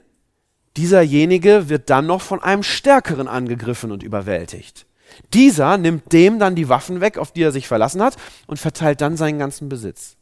dieserjenige 0.79 1.69
wird 1.69 1.91
dann 1.91 2.07
noch 2.07 2.23
von 2.23 2.43
einem 2.43 2.63
Stärkeren 2.63 3.29
angegriffen 3.29 3.93
und 3.93 4.03
überwältigt. 4.03 4.87
Dieser 5.35 5.79
nimmt 5.79 6.13
dem 6.13 6.39
dann 6.39 6.55
die 6.55 6.69
Waffen 6.69 7.01
weg, 7.01 7.19
auf 7.19 7.33
die 7.33 7.43
er 7.43 7.53
sich 7.53 7.69
verlassen 7.69 8.03
hat, 8.03 8.17
und 8.47 8.59
verteilt 8.59 9.01
dann 9.01 9.17
seinen 9.17 9.39
ganzen 9.39 9.69
Besitz. 9.69 10.17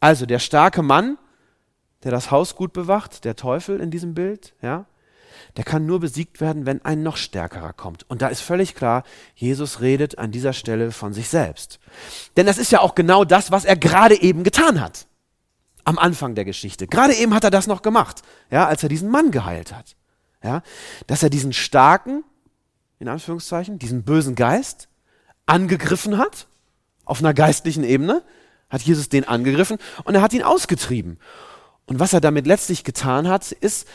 Also 0.00 0.26
der 0.26 0.38
starke 0.38 0.82
Mann 0.82 1.18
der 2.04 2.10
das 2.12 2.30
Haus 2.30 2.54
gut 2.54 2.72
bewacht, 2.72 3.24
der 3.24 3.36
Teufel 3.36 3.80
in 3.80 3.90
diesem 3.90 4.14
Bild, 4.14 4.54
ja, 4.62 4.86
der 5.56 5.64
kann 5.64 5.86
nur 5.86 6.00
besiegt 6.00 6.40
werden, 6.40 6.66
wenn 6.66 6.84
ein 6.84 7.02
noch 7.02 7.16
stärkerer 7.16 7.72
kommt. 7.72 8.08
Und 8.08 8.22
da 8.22 8.28
ist 8.28 8.40
völlig 8.40 8.74
klar, 8.74 9.02
Jesus 9.34 9.80
redet 9.80 10.18
an 10.18 10.30
dieser 10.30 10.52
Stelle 10.52 10.92
von 10.92 11.12
sich 11.12 11.28
selbst. 11.28 11.80
Denn 12.36 12.46
das 12.46 12.58
ist 12.58 12.70
ja 12.70 12.80
auch 12.80 12.94
genau 12.94 13.24
das, 13.24 13.50
was 13.50 13.64
er 13.64 13.76
gerade 13.76 14.20
eben 14.20 14.44
getan 14.44 14.80
hat. 14.80 15.06
Am 15.84 15.98
Anfang 15.98 16.34
der 16.34 16.44
Geschichte. 16.44 16.86
Gerade 16.86 17.14
eben 17.14 17.34
hat 17.34 17.44
er 17.44 17.50
das 17.50 17.66
noch 17.66 17.82
gemacht, 17.82 18.22
ja, 18.50 18.66
als 18.66 18.82
er 18.82 18.88
diesen 18.88 19.10
Mann 19.10 19.30
geheilt 19.30 19.74
hat. 19.74 19.96
Ja, 20.42 20.62
dass 21.08 21.24
er 21.24 21.30
diesen 21.30 21.52
starken, 21.52 22.22
in 22.98 23.08
Anführungszeichen, 23.08 23.78
diesen 23.78 24.02
bösen 24.02 24.34
Geist 24.34 24.88
angegriffen 25.46 26.18
hat, 26.18 26.46
auf 27.04 27.20
einer 27.20 27.34
geistlichen 27.34 27.84
Ebene, 27.84 28.22
hat 28.68 28.82
Jesus 28.82 29.08
den 29.08 29.26
angegriffen 29.26 29.78
und 30.04 30.14
er 30.14 30.22
hat 30.22 30.32
ihn 30.32 30.42
ausgetrieben. 30.42 31.18
Und 31.86 31.98
was 31.98 32.12
er 32.12 32.20
damit 32.20 32.46
letztlich 32.46 32.84
getan 32.84 33.28
hat, 33.28 33.50
ist, 33.52 33.88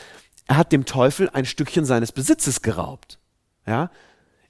er 0.46 0.56
hat 0.56 0.72
dem 0.72 0.84
Teufel 0.84 1.30
ein 1.30 1.46
Stückchen 1.46 1.84
seines 1.84 2.10
Besitzes 2.10 2.60
geraubt. 2.60 3.20
Ja? 3.66 3.90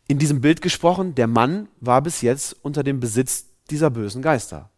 In 0.09 0.19
diesem 0.19 0.41
Bild 0.41 0.63
gesprochen, 0.63 1.15
der 1.15 1.27
Mann 1.27 1.69
war 1.81 2.01
bis 2.01 2.23
jetzt 2.23 2.57
unter 2.63 2.83
dem 2.83 3.01
Besitz 3.01 3.47
dieser 3.71 3.91
bösen 3.91 4.23
Geister. 4.23 4.71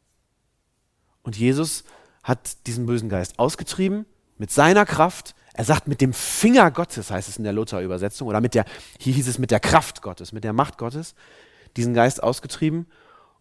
Und 1.23 1.37
Jesus 1.37 1.85
hat 2.25 2.67
diesen 2.67 2.87
bösen 2.87 3.09
Geist 3.09 3.39
ausgetrieben 3.39 4.05
mit 4.37 4.51
seiner 4.51 4.85
Kraft. 4.85 5.36
Er 5.57 5.65
sagt 5.65 5.89
mit 5.89 6.03
dem 6.03 6.13
Finger 6.13 6.71
Gottes, 6.71 7.11
heißt 7.11 7.31
es 7.31 7.39
in 7.39 7.45
der 7.45 7.55
Luther-Übersetzung, 7.55 8.29
oder 8.29 8.43
mit 8.43 8.55
der, 8.55 8.67
hier 8.99 9.15
hieß 9.15 9.27
es 9.27 9.39
mit 9.39 9.51
der 9.51 9.61
Kraft 9.61 10.03
Gottes, 10.03 10.33
mit 10.33 10.45
der 10.45 10.53
Macht 10.53 10.77
Gottes, 10.77 11.15
diesen 11.79 11.95
Geist 11.95 12.23
ausgetrieben 12.23 12.87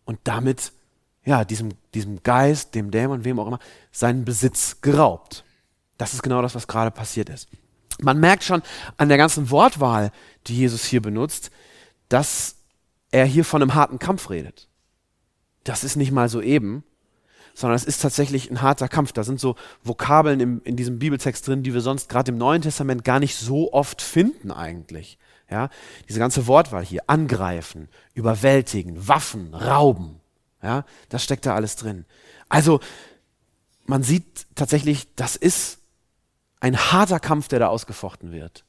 und 0.06 0.20
damit 0.24 0.72
ja, 1.26 1.44
diesem, 1.44 1.72
diesem 1.94 2.24
Geist, 2.24 2.76
dem 2.76 2.92
Dämon, 2.92 3.26
wem 3.26 3.40
auch 3.40 3.48
immer, 3.48 3.60
seinen 3.92 4.24
Besitz 4.24 4.80
geraubt. 4.82 5.44
Das 5.98 6.14
ist 6.14 6.24
genau 6.24 6.42
das, 6.42 6.56
was 6.56 6.68
gerade 6.68 6.92
passiert 6.92 7.30
ist. 7.30 7.50
Man 8.00 8.20
merkt 8.20 8.44
schon 8.44 8.62
an 8.98 9.10
der 9.10 9.18
ganzen 9.18 9.50
Wortwahl, 9.50 10.12
die 10.48 10.56
Jesus 10.56 10.86
hier 10.86 11.02
benutzt, 11.02 11.50
dass 12.10 12.58
er 13.12 13.26
hier 13.26 13.44
von 13.44 13.62
einem 13.62 13.74
harten 13.74 14.00
Kampf 14.00 14.30
redet. 14.30 14.70
Das 15.64 15.84
ist 15.84 15.96
nicht 15.96 16.12
mal 16.12 16.30
so 16.30 16.42
eben, 16.42 16.84
sondern 17.56 17.76
es 17.76 17.86
ist 17.86 18.02
tatsächlich 18.02 18.52
ein 18.52 18.62
harter 18.62 18.90
Kampf. 18.90 19.14
Da 19.14 19.24
sind 19.24 19.40
so 19.40 19.56
Vokabeln 19.82 20.40
im, 20.42 20.62
in 20.64 20.76
diesem 20.76 21.00
Bibeltext 21.00 21.48
drin, 21.48 21.64
die 21.64 21.74
wir 21.74 21.82
sonst 21.82 22.10
gerade 22.10 22.32
im 22.32 22.38
Neuen 22.38 22.62
Testament 22.62 23.04
gar 23.04 23.20
nicht 23.20 23.36
so 23.36 23.74
oft 23.74 24.02
finden 24.02 24.52
eigentlich. 24.52 25.18
Ja, 25.50 25.70
diese 26.10 26.20
ganze 26.20 26.48
Wortwahl 26.48 26.84
hier, 26.84 27.04
angreifen, 27.08 27.88
überwältigen, 28.14 29.08
Waffen, 29.08 29.54
rauben. 29.54 30.20
Ja, 30.62 30.86
das 31.10 31.24
steckt 31.24 31.46
da 31.46 31.56
alles 31.56 31.76
drin. 31.76 32.06
Also, 32.50 32.80
man 33.86 34.04
sieht 34.04 34.48
tatsächlich, 34.56 35.08
das 35.16 35.36
ist 35.36 35.78
ein 36.60 36.76
harter 36.76 37.20
Kampf, 37.20 37.48
der 37.48 37.60
da 37.60 37.68
ausgefochten 37.68 38.32
wird. 38.32 38.66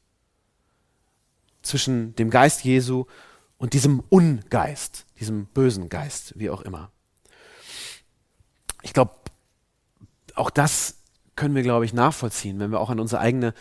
Zwischen 1.63 2.15
dem 2.17 2.31
Geist 2.31 2.63
Jesu 2.63 3.07
und 3.57 3.73
diesem 3.73 4.01
Ungeist, 4.11 5.07
diesem 5.19 5.47
bösen 5.47 5.89
Geist, 5.89 6.39
wie 6.39 6.51
auch 6.51 6.61
immer. 6.61 6.91
Ich 8.87 8.93
glaube, 8.93 9.15
auch 10.37 10.51
das 10.51 10.99
können 11.35 11.57
wir, 11.57 11.65
glaube 11.65 11.85
ich, 11.85 11.93
nachvollziehen, 11.93 12.61
wenn 12.61 12.71
wir 12.71 12.79
auch 12.79 12.89
an 12.89 13.01
unsere 13.01 13.21
eigene 13.21 13.53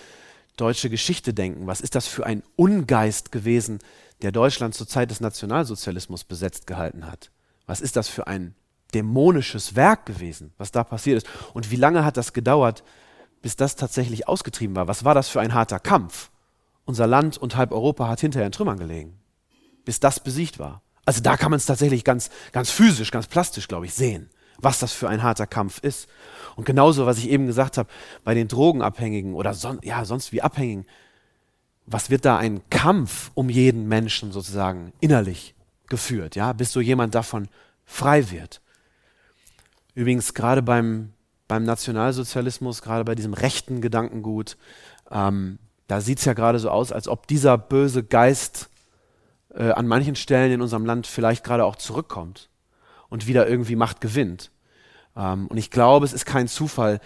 deutsche 0.56 0.92
Geschichte 0.92 1.34
denken. 1.34 1.66
Was 1.66 1.82
ist 1.82 1.96
das 1.96 2.06
für 2.06 2.28
ein 2.28 2.44
Ungeist 2.56 3.32
gewesen, 3.32 3.80
der 4.22 4.32
Deutschland 4.32 4.76
zur 4.76 4.88
Zeit 4.88 5.10
des 5.10 5.22
Nationalsozialismus 5.22 6.26
besetzt 6.26 6.68
gehalten 6.68 7.08
hat? 7.08 7.32
Was 7.66 7.82
ist 7.82 7.96
das 7.96 8.08
für 8.08 8.28
ein 8.28 8.54
dämonisches 8.94 9.76
Werk 9.76 10.06
gewesen, 10.06 10.54
was 10.60 10.72
da 10.72 10.84
passiert 10.84 11.18
ist? 11.18 11.28
Und 11.56 11.72
wie 11.72 11.76
lange 11.76 12.06
hat 12.06 12.18
das 12.18 12.32
gedauert, 12.32 12.84
bis 13.42 13.56
das 13.56 13.76
tatsächlich 13.76 14.28
ausgetrieben 14.28 14.76
war? 14.76 14.88
Was 14.88 15.06
war 15.06 15.16
das 15.16 15.28
für 15.28 15.42
ein 15.42 15.56
harter 15.56 15.80
Kampf? 15.80 16.30
Unser 16.86 17.08
Land 17.08 17.40
und 17.40 17.56
halb 17.56 17.72
Europa 17.72 18.08
hat 18.08 18.22
hinterher 18.22 18.46
in 18.46 18.52
Trümmern 18.52 18.78
gelegen, 18.78 19.20
bis 19.86 20.00
das 20.00 20.20
besiegt 20.20 20.60
war. 20.60 20.84
Also 21.04 21.24
da 21.24 21.36
kann 21.36 21.50
man 21.50 21.58
es 21.58 21.66
tatsächlich 21.66 22.04
ganz, 22.04 22.30
ganz 22.52 22.70
physisch, 22.70 23.10
ganz 23.10 23.26
plastisch, 23.26 23.68
glaube 23.68 23.88
ich, 23.88 23.96
sehen, 23.96 24.30
was 24.60 24.80
das 24.80 24.94
für 24.94 25.10
ein 25.10 25.24
harter 25.24 25.48
Kampf 25.48 25.80
ist. 25.80 26.08
Und 26.56 26.66
genauso, 26.66 27.06
was 27.06 27.18
ich 27.18 27.30
eben 27.30 27.48
gesagt 27.48 27.78
habe, 27.78 27.90
bei 28.24 28.34
den 28.34 28.48
Drogenabhängigen 28.48 29.34
oder 29.34 29.54
son 29.54 29.80
ja, 29.84 30.06
sonst 30.06 30.32
wie 30.32 30.42
Abhängigen, 30.42 30.86
was 31.86 32.10
wird 32.10 32.26
da 32.26 32.38
ein 32.38 32.62
Kampf 32.70 33.32
um 33.34 33.50
jeden 33.50 33.88
Menschen 33.88 34.32
sozusagen 34.32 34.94
innerlich 35.00 35.56
geführt, 35.88 36.36
ja, 36.36 36.54
bis 36.54 36.72
so 36.72 36.82
jemand 36.82 37.14
davon 37.14 37.48
frei 37.84 38.32
wird. 38.32 38.62
Übrigens 39.94 40.34
gerade 40.34 40.62
beim, 40.62 41.14
beim 41.48 41.64
Nationalsozialismus, 41.64 42.82
gerade 42.82 43.06
bei 43.06 43.16
diesem 43.16 43.34
rechten 43.34 43.82
Gedankengut, 43.82 44.58
ähm, 45.12 45.60
da 45.88 46.02
sieht 46.02 46.18
es 46.18 46.26
ja 46.26 46.34
gerade 46.34 46.58
so 46.58 46.70
aus, 46.70 46.92
als 46.92 47.08
ob 47.08 47.28
dieser 47.28 47.58
böse 47.60 48.04
Geist 48.04 48.70
äh, 49.54 49.70
an 49.70 49.88
manchen 49.88 50.16
Stellen 50.16 50.52
in 50.52 50.62
unserem 50.62 50.86
Land 50.86 51.06
vielleicht 51.06 51.44
gerade 51.44 51.66
auch 51.66 51.76
zurückkommt 51.76 52.50
und 53.16 53.28
wieder 53.28 53.48
irgendwie 53.48 53.78
Macht 53.78 54.02
gewinnt. 54.02 54.52
Ähm, 55.16 55.48
und 55.48 55.56
ich 55.56 55.72
glaube, 55.72 56.06
es 56.06 56.12
ist 56.12 56.26
kein 56.26 56.50
Zufall, 56.50 57.00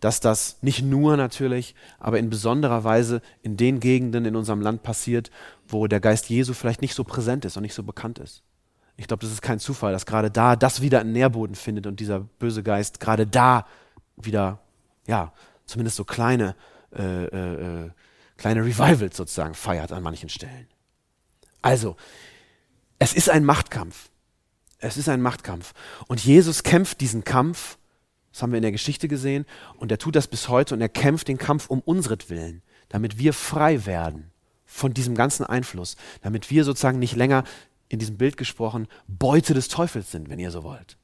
dass 0.00 0.18
das 0.18 0.56
nicht 0.62 0.82
nur 0.82 1.18
natürlich, 1.18 1.74
aber 1.98 2.18
in 2.18 2.30
besonderer 2.30 2.82
Weise 2.82 3.20
in 3.42 3.58
den 3.58 3.78
Gegenden 3.78 4.24
in 4.24 4.36
unserem 4.36 4.62
Land 4.62 4.82
passiert, 4.82 5.30
wo 5.68 5.86
der 5.86 6.00
Geist 6.00 6.30
Jesu 6.30 6.54
vielleicht 6.54 6.80
nicht 6.80 6.94
so 6.94 7.04
präsent 7.04 7.44
ist 7.44 7.58
und 7.58 7.62
nicht 7.62 7.74
so 7.74 7.82
bekannt 7.82 8.18
ist. 8.18 8.42
Ich 8.96 9.06
glaube, 9.06 9.20
das 9.20 9.32
ist 9.32 9.42
kein 9.42 9.58
Zufall, 9.58 9.92
dass 9.92 10.06
gerade 10.06 10.30
da 10.30 10.56
das 10.56 10.80
wieder 10.80 11.00
einen 11.00 11.12
Nährboden 11.12 11.54
findet 11.54 11.86
und 11.86 12.00
dieser 12.00 12.20
böse 12.20 12.62
Geist 12.62 12.98
gerade 12.98 13.26
da 13.26 13.66
wieder, 14.16 14.60
ja, 15.06 15.34
zumindest 15.66 15.96
so 15.98 16.04
kleine, 16.04 16.56
äh, 16.96 17.24
äh, 17.24 17.84
äh 17.84 17.90
kleine 18.38 18.64
Revivals 18.64 19.18
sozusagen 19.18 19.52
feiert 19.52 19.92
an 19.92 20.02
manchen 20.02 20.30
Stellen. 20.30 20.68
Also, 21.60 21.96
es 22.98 23.12
ist 23.12 23.28
ein 23.28 23.44
Machtkampf. 23.44 24.08
Es 24.80 24.96
ist 24.96 25.08
ein 25.08 25.20
Machtkampf. 25.20 25.74
Und 26.08 26.24
Jesus 26.24 26.62
kämpft 26.62 27.00
diesen 27.00 27.22
Kampf, 27.22 27.78
das 28.32 28.42
haben 28.42 28.52
wir 28.52 28.58
in 28.58 28.62
der 28.62 28.72
Geschichte 28.72 29.08
gesehen, 29.08 29.44
und 29.76 29.92
er 29.92 29.98
tut 29.98 30.16
das 30.16 30.26
bis 30.26 30.48
heute 30.48 30.74
und 30.74 30.80
er 30.80 30.88
kämpft 30.88 31.28
den 31.28 31.38
Kampf 31.38 31.68
um 31.68 31.80
unsretwillen, 31.80 32.62
damit 32.88 33.18
wir 33.18 33.32
frei 33.32 33.86
werden 33.86 34.30
von 34.64 34.94
diesem 34.94 35.14
ganzen 35.14 35.44
Einfluss, 35.44 35.96
damit 36.22 36.50
wir 36.50 36.64
sozusagen 36.64 36.98
nicht 36.98 37.16
länger, 37.16 37.44
in 37.88 37.98
diesem 37.98 38.16
Bild 38.16 38.36
gesprochen, 38.36 38.86
Beute 39.08 39.52
des 39.52 39.68
Teufels 39.68 40.10
sind, 40.12 40.30
wenn 40.30 40.38
ihr 40.38 40.52
so 40.52 40.62
wollt. 40.62 40.96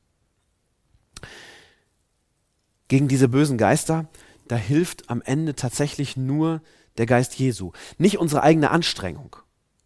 Gegen 2.89 3.09
diese 3.09 3.29
bösen 3.29 3.59
Geister, 3.59 4.07
da 4.47 4.55
hilft 4.55 5.11
am 5.11 5.21
Ende 5.21 5.57
tatsächlich 5.57 6.17
nur 6.17 6.63
der 6.97 7.07
Geist 7.07 7.35
Jesu, 7.35 7.73
nicht 7.99 8.19
unsere 8.19 8.45
eigene 8.45 8.71
Anstrengung. 8.71 9.37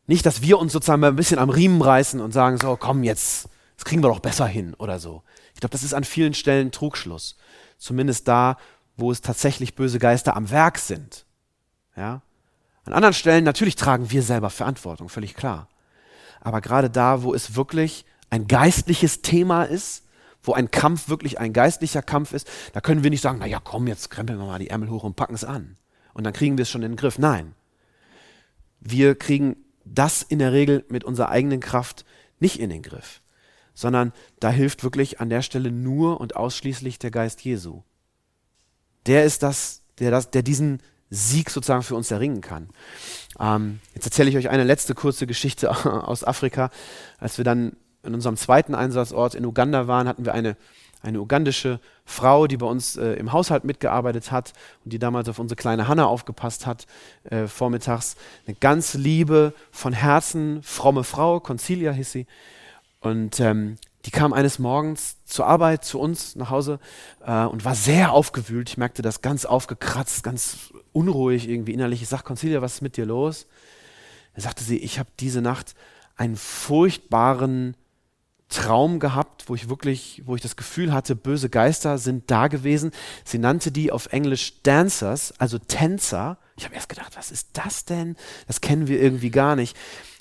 Nicht, 0.07 0.27
dass 0.27 0.43
wir 0.43 0.59
uns 0.59 0.73
sozusagen 0.73 1.01
mal 1.01 1.09
ein 1.09 1.17
bisschen 1.17 1.39
am 1.39 1.51
Riemen 1.51 1.81
reißen 1.81 2.21
und 2.21 2.33
sagen, 2.33 2.59
so, 2.59 2.77
komm 2.77 3.03
jetzt, 3.03 3.49
das 3.81 3.87
kriegen 3.87 4.03
wir 4.03 4.11
doch 4.11 4.21
besser 4.21 4.47
hin 4.47 4.75
oder 4.75 4.99
so. 4.99 5.23
Ich 5.55 5.61
glaube, 5.61 5.73
das 5.73 5.83
ist 5.83 5.95
an 5.95 6.05
vielen 6.05 6.35
Stellen 6.35 6.71
Trugschluss. 6.71 7.37
Zumindest 7.79 8.29
da, 8.29 8.59
wo 8.99 9.11
es 9.11 9.23
tatsächlich 9.23 9.75
böse 9.75 9.99
Geister 9.99 10.37
am 10.37 10.51
Werk 10.51 10.77
sind. 10.77 11.25
Ja? 11.97 12.21
An 12.85 12.93
anderen 12.93 13.15
Stellen 13.15 13.43
natürlich 13.43 13.77
tragen 13.77 14.11
wir 14.11 14.23
selber 14.23 14.51
Verantwortung, 14.51 15.09
völlig 15.09 15.35
klar. 15.35 15.67
Aber 16.43 16.61
gerade 16.61 16.91
da, 16.91 17.23
wo 17.23 17.33
es 17.33 17.57
wirklich 17.57 18.05
ein 18.29 18.49
geistliches 18.49 19.23
Thema 19.23 19.65
ist, 19.65 20.05
wo 20.43 20.53
ein 20.53 20.71
Kampf 20.71 21.09
wirklich 21.09 21.41
ein 21.41 21.55
geistlicher 21.55 22.03
Kampf 22.03 22.35
ist, 22.35 22.51
da 22.75 22.83
können 22.83 23.03
wir 23.03 23.09
nicht 23.09 23.23
sagen, 23.23 23.39
naja, 23.39 23.61
komm, 23.65 23.87
jetzt 23.87 24.11
krempeln 24.11 24.39
wir 24.39 24.45
mal 24.45 24.59
die 24.59 24.69
Ärmel 24.69 24.91
hoch 24.91 25.05
und 25.05 25.17
packen 25.17 25.35
es 25.35 25.45
an. 25.45 25.79
Und 26.13 26.25
dann 26.25 26.35
kriegen 26.35 26.59
wir 26.59 26.65
es 26.65 26.71
schon 26.71 26.83
in 26.83 26.93
den 26.93 26.97
Griff. 26.97 27.19
Nein. 27.19 27.55
Wir 28.79 29.15
kriegen 29.15 29.57
das 29.87 30.21
in 30.23 30.39
der 30.39 30.53
Regel 30.53 30.85
mit 30.91 31.03
unserer 31.03 31.31
eigenen 31.31 31.61
Kraft 31.61 32.05
nicht 32.41 32.61
in 32.61 32.69
den 32.69 32.83
Griff, 32.83 33.23
sondern 33.75 34.13
da 34.41 34.51
hilft 34.51 34.85
wirklich 34.85 35.21
an 35.21 35.31
der 35.31 35.43
Stelle 35.43 35.71
nur 35.71 36.21
und 36.21 36.37
ausschließlich 36.37 36.99
der 36.99 37.11
Geist 37.11 37.43
Jesu. 37.43 37.83
Der 39.07 39.25
ist 39.25 39.43
das, 39.43 39.83
der, 39.99 40.11
das, 40.11 40.31
der 40.31 40.43
diesen 40.43 40.81
Sieg 41.11 41.51
sozusagen 41.51 41.83
für 41.83 41.97
uns 41.97 42.11
erringen 42.11 42.41
kann. 42.41 42.69
Ähm, 43.39 43.81
jetzt 43.95 44.07
erzähle 44.07 44.31
ich 44.31 44.37
euch 44.37 44.49
eine 44.49 44.65
letzte 44.65 44.95
kurze 44.95 45.27
Geschichte 45.27 45.71
aus 46.07 46.25
Afrika. 46.25 46.71
Als 47.19 47.37
wir 47.37 47.45
dann 47.45 47.77
in 48.03 48.15
unserem 48.15 48.37
zweiten 48.37 48.75
Einsatzort 48.75 49.35
in 49.35 49.45
Uganda 49.45 49.89
waren, 49.89 50.09
hatten 50.09 50.25
wir 50.25 50.33
eine, 50.33 50.57
eine 51.03 51.21
ugandische 51.21 51.81
Frau, 52.05 52.47
die 52.47 52.57
bei 52.57 52.67
uns 52.67 52.97
äh, 52.97 53.15
im 53.15 53.33
Haushalt 53.33 53.65
mitgearbeitet 53.65 54.31
hat 54.31 54.53
und 54.85 54.93
die 54.93 54.99
damals 54.99 55.29
auf 55.29 55.39
unsere 55.39 55.57
kleine 55.57 55.89
Hanna 55.89 56.07
aufgepasst 56.07 56.67
hat, 56.67 56.87
äh, 57.25 57.47
vormittags. 57.47 58.17
Eine 58.47 58.57
ganz 58.57 58.95
liebe, 58.95 59.53
von 59.71 59.93
Herzen 59.93 60.63
fromme 60.63 61.05
Frau, 61.05 61.41
Concilia 61.41 61.93
hieß 61.93 62.13
sie. 62.13 62.27
Und 63.01 63.41
ähm, 63.41 63.79
die 64.05 64.11
kam 64.11 64.33
eines 64.33 64.59
Morgens 64.59 65.17
zur 65.25 65.47
Arbeit, 65.47 65.85
zu 65.85 65.99
uns 65.99 66.37
nach 66.37 66.51
Hause 66.51 66.79
äh, 67.25 67.45
und 67.45 67.65
war 67.65 67.75
sehr 67.75 68.13
aufgewühlt. 68.13 68.71
Ich 68.71 68.77
merkte 68.77 69.03
das 69.03 69.23
ganz 69.23 69.45
aufgekratzt, 69.45 70.23
ganz 70.23 70.73
unruhig 70.93 71.49
irgendwie 71.49 71.73
innerlich. 71.73 72.03
Ich 72.03 72.09
sag, 72.09 72.25
Concilia, 72.25 72.63
was 72.63 72.75
ist 72.75 72.83
mit 72.83 72.97
dir 72.97 73.07
los? 73.07 73.47
Da 74.35 74.43
sagte 74.43 74.65
sie, 74.65 74.79
ich 74.79 74.99
habe 74.99 75.11
diese 75.19 75.43
Nacht 75.43 75.75
einen 76.17 76.37
furchtbaren 76.37 77.77
Traum 78.49 78.99
gehabt, 78.99 79.49
wo 79.49 79.55
ich 79.55 79.69
wirklich, 79.69 80.23
wo 80.27 80.35
ich 80.35 80.43
das 80.43 80.57
Gefühl 80.57 80.93
hatte, 80.93 81.15
böse 81.15 81.49
Geister 81.49 81.99
sind 81.99 82.31
da 82.31 82.49
gewesen. 82.49 82.91
Sie 83.25 83.39
nannte 83.39 83.71
die 83.71 83.93
auf 83.93 84.13
Englisch 84.13 84.63
Dancers, 84.63 85.33
also 85.39 85.59
Tänzer. 85.59 86.37
Ich 86.57 86.65
habe 86.65 86.75
erst 86.75 86.89
gedacht, 86.89 87.17
was 87.17 87.31
ist 87.31 87.51
das 87.53 87.85
denn? 87.85 88.17
Das 88.47 88.61
kennen 88.61 88.89
wir 88.89 89.01
irgendwie 89.01 89.31
gar 89.31 89.57
nicht. 89.57 89.77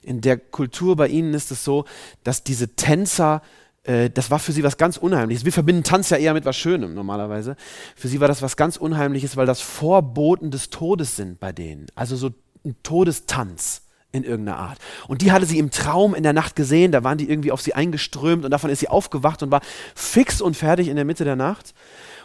In 0.10 0.22
der 0.22 0.38
Kultur 0.38 0.96
bei 0.96 1.08
ihnen 1.08 1.36
ist 1.36 1.52
es 1.52 1.64
so, 1.64 1.86
dass 2.24 2.44
diese 2.44 2.70
Tänzer 2.76 3.44
äh, 3.84 4.10
das 4.10 4.32
war 4.32 4.40
für 4.40 4.52
sie 4.52 4.64
was 4.64 4.78
ganz 4.78 4.98
Unheimliches. 4.98 5.46
Wir 5.46 5.54
verbinden 5.54 5.84
Tanz 5.84 6.10
ja 6.10 6.18
eher 6.18 6.34
mit 6.34 6.46
was 6.46 6.58
Schönem 6.58 6.96
normalerweise. 6.96 7.56
Für 7.96 8.08
sie 8.08 8.20
war 8.20 8.28
das 8.28 8.42
was 8.42 8.58
ganz 8.58 8.76
Unheimliches, 8.78 9.38
weil 9.38 9.46
das 9.46 9.62
Vorboten 9.62 10.50
des 10.50 10.72
Todes 10.72 11.16
sind 11.16 11.40
bei 11.40 11.52
denen. 11.52 11.86
Also 11.94 12.16
so 12.16 12.32
ein 12.66 12.76
Todestanz 12.82 13.84
in 14.12 14.24
irgendeiner 14.24 14.58
Art. 14.58 14.80
Und 15.08 15.22
die 15.22 15.32
hatte 15.32 15.46
sie 15.46 15.60
im 15.60 15.70
Traum 15.70 16.16
in 16.16 16.24
der 16.24 16.34
Nacht 16.34 16.56
gesehen, 16.56 16.92
da 16.92 17.04
waren 17.04 17.20
die 17.20 17.30
irgendwie 17.30 17.52
auf 17.52 17.62
sie 17.62 17.76
eingeströmt 17.76 18.46
und 18.46 18.50
davon 18.50 18.72
ist 18.72 18.80
sie 18.80 18.90
aufgewacht 18.90 19.44
und 19.44 19.52
war 19.52 19.62
fix 19.94 20.42
und 20.42 20.58
fertig 20.58 20.88
in 20.88 20.96
der 20.96 21.06
Mitte 21.06 21.24
der 21.24 21.36
Nacht. 21.36 21.76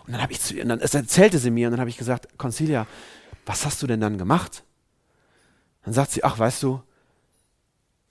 Und 0.06 0.14
dann 0.14 0.22
habe 0.22 0.32
ich 0.32 0.40
zu 0.40 0.54
ihr, 0.54 0.62
und 0.62 0.70
dann 0.70 0.80
erzählte 0.80 1.38
sie 1.38 1.50
mir 1.50 1.68
und 1.68 1.72
dann 1.72 1.80
habe 1.80 1.90
ich 1.90 1.98
gesagt, 1.98 2.38
Concilia, 2.38 2.86
was 3.44 3.66
hast 3.66 3.82
du 3.82 3.86
denn 3.86 4.00
dann 4.00 4.16
gemacht? 4.16 4.64
Dann 5.84 5.92
sagt 5.92 6.12
sie, 6.12 6.24
ach, 6.24 6.38
weißt 6.38 6.62
du, 6.62 6.80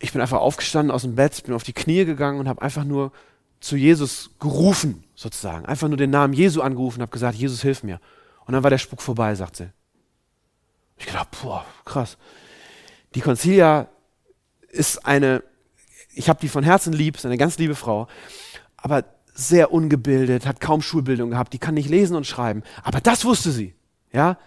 ich 0.03 0.11
bin 0.11 0.21
einfach 0.21 0.41
aufgestanden 0.41 0.91
aus 0.91 1.03
dem 1.03 1.15
Bett, 1.15 1.41
bin 1.45 1.55
auf 1.55 1.63
die 1.63 1.71
Knie 1.71 2.03
gegangen 2.03 2.37
und 2.37 2.49
habe 2.49 2.61
einfach 2.61 2.83
nur 2.83 3.13
zu 3.61 3.77
Jesus 3.77 4.31
gerufen, 4.37 5.05
sozusagen. 5.15 5.65
Einfach 5.65 5.87
nur 5.87 5.95
den 5.95 6.09
Namen 6.09 6.33
Jesu 6.33 6.61
angerufen 6.61 7.01
habe 7.01 7.11
gesagt, 7.11 7.37
Jesus, 7.37 7.61
hilf 7.61 7.83
mir. 7.83 8.01
Und 8.45 8.53
dann 8.53 8.63
war 8.63 8.69
der 8.69 8.79
Spuk 8.79 9.01
vorbei, 9.01 9.33
sagt 9.33 9.55
sie. 9.55 9.69
Ich 10.97 11.05
gedacht, 11.05 11.29
boah, 11.41 11.65
krass. 11.85 12.17
Die 13.15 13.21
Concilia 13.21 13.87
ist 14.67 15.05
eine, 15.05 15.41
ich 16.13 16.27
habe 16.27 16.41
die 16.41 16.49
von 16.49 16.65
Herzen 16.65 16.91
lieb, 16.91 17.15
ist 17.15 17.25
eine 17.25 17.37
ganz 17.37 17.57
liebe 17.57 17.75
Frau, 17.75 18.07
aber 18.75 19.05
sehr 19.33 19.71
ungebildet, 19.71 20.45
hat 20.45 20.59
kaum 20.59 20.81
Schulbildung 20.81 21.29
gehabt, 21.29 21.53
die 21.53 21.59
kann 21.59 21.75
nicht 21.75 21.89
lesen 21.89 22.17
und 22.17 22.27
schreiben. 22.27 22.63
Aber 22.83 22.99
das 22.99 23.23
wusste 23.23 23.51
sie. 23.51 23.73
Ja, 24.11 24.37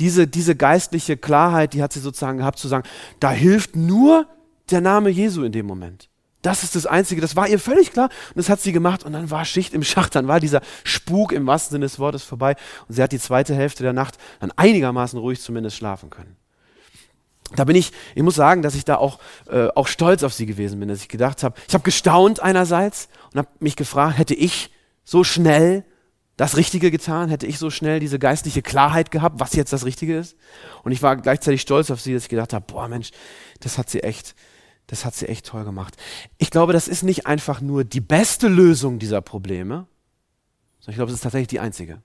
diese, 0.00 0.26
diese 0.26 0.56
geistliche 0.56 1.16
Klarheit, 1.16 1.72
die 1.72 1.84
hat 1.84 1.92
sie 1.92 2.00
sozusagen 2.00 2.38
gehabt, 2.38 2.58
zu 2.58 2.66
sagen, 2.66 2.88
da 3.20 3.30
hilft 3.30 3.76
nur 3.76 4.26
der 4.70 4.80
Name 4.80 5.10
Jesu 5.10 5.42
in 5.44 5.52
dem 5.52 5.66
Moment. 5.66 6.08
Das 6.42 6.62
ist 6.62 6.76
das 6.76 6.84
Einzige, 6.84 7.22
das 7.22 7.36
war 7.36 7.48
ihr 7.48 7.58
völlig 7.58 7.92
klar 7.92 8.10
und 8.28 8.36
das 8.36 8.50
hat 8.50 8.60
sie 8.60 8.72
gemacht 8.72 9.04
und 9.04 9.14
dann 9.14 9.30
war 9.30 9.46
Schicht 9.46 9.72
im 9.72 9.82
Schacht, 9.82 10.14
dann 10.14 10.28
war 10.28 10.40
dieser 10.40 10.60
Spuk 10.84 11.32
im 11.32 11.46
wahrsten 11.46 11.72
Sinne 11.72 11.86
des 11.86 11.98
Wortes 11.98 12.22
vorbei 12.22 12.54
und 12.86 12.94
sie 12.94 13.02
hat 13.02 13.12
die 13.12 13.18
zweite 13.18 13.54
Hälfte 13.54 13.82
der 13.82 13.94
Nacht 13.94 14.18
dann 14.40 14.50
einigermaßen 14.50 15.18
ruhig 15.18 15.40
zumindest 15.40 15.76
schlafen 15.76 16.10
können 16.10 16.36
da 17.56 17.64
bin 17.64 17.76
ich, 17.76 17.92
ich 18.14 18.22
muss 18.22 18.34
sagen, 18.34 18.62
dass 18.62 18.74
ich 18.74 18.84
da 18.84 18.96
auch, 18.96 19.18
äh, 19.48 19.68
auch 19.74 19.86
stolz 19.86 20.22
auf 20.22 20.32
sie 20.32 20.46
gewesen 20.46 20.80
bin, 20.80 20.88
dass 20.88 21.00
ich 21.00 21.08
gedacht 21.08 21.42
habe, 21.42 21.56
ich 21.68 21.74
habe 21.74 21.84
gestaunt 21.84 22.40
einerseits 22.40 23.08
und 23.32 23.38
habe 23.38 23.48
mich 23.60 23.76
gefragt, 23.76 24.18
hätte 24.18 24.34
ich 24.34 24.70
so 25.04 25.24
schnell 25.24 25.84
das 26.36 26.56
Richtige 26.56 26.90
getan, 26.90 27.28
hätte 27.28 27.46
ich 27.46 27.58
so 27.58 27.70
schnell 27.70 28.00
diese 28.00 28.18
geistliche 28.18 28.62
Klarheit 28.62 29.10
gehabt, 29.10 29.38
was 29.38 29.54
jetzt 29.54 29.72
das 29.72 29.84
Richtige 29.84 30.18
ist. 30.18 30.36
Und 30.82 30.90
ich 30.90 31.00
war 31.00 31.16
gleichzeitig 31.16 31.60
stolz 31.60 31.90
auf 31.90 32.00
sie, 32.00 32.12
dass 32.12 32.24
ich 32.24 32.28
gedacht 32.28 32.52
habe, 32.52 32.64
boah 32.66 32.88
Mensch, 32.88 33.10
das 33.60 33.78
hat 33.78 33.88
sie 33.88 34.02
echt, 34.02 34.34
das 34.86 35.04
hat 35.04 35.14
sie 35.14 35.28
echt 35.28 35.46
toll 35.46 35.64
gemacht. 35.64 35.96
Ich 36.38 36.50
glaube, 36.50 36.72
das 36.72 36.88
ist 36.88 37.02
nicht 37.02 37.26
einfach 37.26 37.60
nur 37.60 37.84
die 37.84 38.00
beste 38.00 38.48
Lösung 38.48 38.98
dieser 38.98 39.20
Probleme, 39.20 39.86
sondern 40.80 40.90
ich 40.90 40.96
glaube, 40.96 41.10
es 41.10 41.16
ist 41.16 41.22
tatsächlich 41.22 41.48
die 41.48 41.60
einzige. 41.60 42.02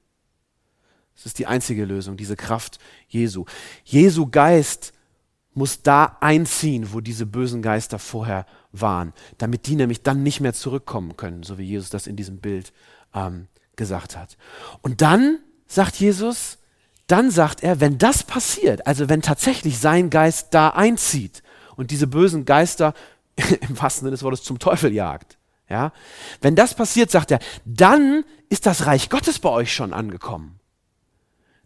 Es 1.15 1.25
ist 1.25 1.39
die 1.39 1.47
einzige 1.47 1.83
Lösung, 1.83 2.15
diese 2.15 2.37
Kraft 2.37 2.79
Jesu. 3.09 3.45
Jesu 3.83 4.27
Geist 4.27 4.93
muss 5.53 5.81
da 5.81 6.17
einziehen, 6.21 6.93
wo 6.93 7.01
diese 7.01 7.25
bösen 7.25 7.61
Geister 7.61 7.99
vorher 7.99 8.45
waren, 8.71 9.13
damit 9.37 9.67
die 9.67 9.75
nämlich 9.75 10.01
dann 10.01 10.23
nicht 10.23 10.39
mehr 10.39 10.53
zurückkommen 10.53 11.17
können, 11.17 11.43
so 11.43 11.57
wie 11.57 11.63
Jesus 11.63 11.89
das 11.89 12.07
in 12.07 12.15
diesem 12.15 12.37
Bild 12.37 12.71
ähm, 13.13 13.47
gesagt 13.75 14.15
hat. 14.15 14.37
Und 14.81 15.01
dann 15.01 15.39
sagt 15.67 15.97
Jesus, 15.97 16.59
dann 17.07 17.31
sagt 17.31 17.63
er, 17.63 17.81
wenn 17.81 17.97
das 17.97 18.23
passiert, 18.23 18.87
also 18.87 19.09
wenn 19.09 19.21
tatsächlich 19.21 19.79
sein 19.79 20.09
Geist 20.09 20.53
da 20.53 20.69
einzieht 20.69 21.43
und 21.79 21.91
diese 21.91 22.07
bösen 22.07 22.43
Geister 22.43 22.93
im 23.37 23.81
wahrsten 23.81 24.01
Sinne 24.01 24.11
des 24.11 24.23
Wortes 24.23 24.43
zum 24.43 24.59
Teufel 24.59 24.93
jagt, 24.93 25.37
ja, 25.69 25.93
wenn 26.41 26.55
das 26.55 26.73
passiert, 26.73 27.09
sagt 27.09 27.31
er, 27.31 27.39
dann 27.63 28.25
ist 28.49 28.65
das 28.65 28.85
Reich 28.85 29.09
Gottes 29.09 29.39
bei 29.39 29.49
euch 29.49 29.73
schon 29.73 29.93
angekommen. 29.93 30.59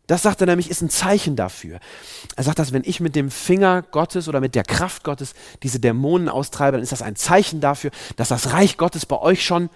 Das 0.05 0.21
sagt 0.21 0.41
er 0.41 0.47
nämlich, 0.47 0.69
ist 0.69 0.81
ein 0.81 0.89
Zeichen 0.89 1.35
dafür. 1.37 1.79
Er 2.35 2.43
sagt, 2.43 2.59
dass 2.59 2.73
wenn 2.73 2.83
ich 2.85 2.99
mit 2.99 3.15
dem 3.15 3.31
Finger 3.31 3.81
Gottes 3.81 4.27
oder 4.27 4.41
mit 4.41 4.53
der 4.53 4.65
Kraft 4.65 5.03
Gottes 5.03 5.33
diese 5.63 5.79
Dämonen 5.79 6.27
austreibe, 6.27 6.77
dann 6.77 6.83
ist 6.83 6.91
das 6.91 7.01
ein 7.01 7.15
Zeichen 7.15 7.61
dafür, 7.61 7.89
dass 8.17 8.27
das 8.27 8.51
Reich 8.51 8.77
Gottes 8.77 9.05
bei 9.05 9.17
euch 9.17 9.45
schon 9.45 9.69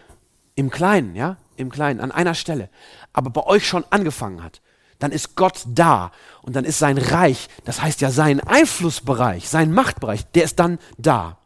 im 0.55 0.69
Kleinen, 0.69 1.15
ja, 1.15 1.37
im 1.55 1.71
Kleinen, 1.71 2.01
an 2.01 2.11
einer 2.11 2.35
Stelle, 2.35 2.69
aber 3.13 3.29
bei 3.29 3.43
euch 3.43 3.65
schon 3.65 3.85
angefangen 3.89 4.43
hat. 4.43 4.61
Dann 4.99 5.11
ist 5.11 5.35
Gott 5.35 5.63
da 5.67 6.11
und 6.41 6.55
dann 6.55 6.65
ist 6.65 6.79
sein 6.79 6.97
Reich, 6.97 7.49
das 7.65 7.81
heißt 7.81 8.01
ja 8.01 8.09
sein 8.09 8.39
Einflussbereich, 8.39 9.47
sein 9.47 9.71
Machtbereich, 9.73 10.25
der 10.31 10.43
ist 10.43 10.59
dann 10.59 10.79
da. 10.97 11.37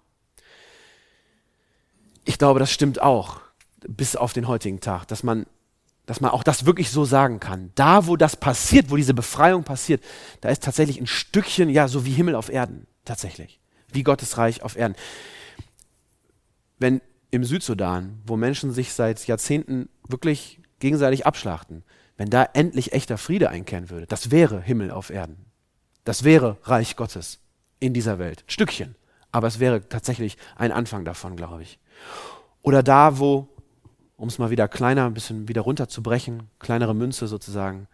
Ich 2.24 2.38
glaube, 2.38 2.60
das 2.60 2.72
stimmt 2.72 3.02
auch 3.02 3.42
bis 3.88 4.16
auf 4.16 4.34
den 4.34 4.48
heutigen 4.48 4.80
Tag, 4.80 5.06
dass 5.08 5.24
man 5.24 5.46
dass 6.06 6.20
man 6.20 6.32
auch 6.32 6.44
das 6.44 6.66
wirklich 6.66 6.90
so 6.90 7.06
sagen 7.06 7.40
kann. 7.40 7.72
Da, 7.76 8.06
wo 8.08 8.18
das 8.18 8.36
passiert, 8.36 8.90
wo 8.90 8.98
diese 8.98 9.14
Befreiung 9.14 9.64
passiert, 9.64 10.04
da 10.42 10.50
ist 10.50 10.62
tatsächlich 10.62 11.00
ein 11.00 11.08
Stückchen, 11.08 11.70
ja, 11.70 11.88
so 11.88 12.06
wie 12.06 12.12
Himmel 12.12 12.36
auf 12.36 12.50
Erden, 12.50 12.86
tatsächlich. 13.06 13.62
Wie 13.94 14.04
Gottes 14.04 14.38
Reich 14.38 14.62
auf 14.62 14.76
Erden. 14.76 14.96
Wenn 16.80 17.02
im 17.30 17.46
Südsudan, 17.46 18.20
wo 18.26 18.36
Menschen 18.36 18.74
sich 18.74 18.94
seit 18.94 19.26
Jahrzehnten 19.26 19.88
wirklich 20.08 20.60
gegenseitig 20.80 21.26
abschlachten, 21.26 21.84
wenn 22.22 22.30
da 22.30 22.48
endlich 22.54 22.94
echter 22.94 23.18
Friede 23.18 23.50
einkehren 23.50 23.90
würde, 23.90 24.06
das 24.06 24.30
wäre 24.30 24.62
Himmel 24.62 24.92
auf 24.92 25.10
Erden. 25.10 25.44
Das 26.04 26.24
wäre 26.24 26.58
Reich 26.62 26.96
Gottes 26.96 27.40
in 27.80 27.96
dieser 27.96 28.20
Welt. 28.20 28.44
Ein 28.46 28.52
Stückchen. 28.52 28.94
Aber 29.32 29.48
es 29.48 29.60
wäre 29.60 29.90
tatsächlich 29.90 30.38
ein 30.56 30.72
Anfang 30.72 31.04
davon, 31.04 31.36
glaube 31.36 31.64
ich. 31.64 31.80
Oder 32.62 32.84
da, 32.84 33.18
wo, 33.18 33.48
um 34.18 34.28
es 34.28 34.38
mal 34.38 34.52
wieder 34.52 34.68
kleiner, 34.68 35.08
ein 35.08 35.16
bisschen 35.16 35.48
wieder 35.48 35.62
runterzubrechen, 35.62 36.44
kleinere 36.60 36.94
Münze 36.94 37.26
sozusagen, 37.26 37.88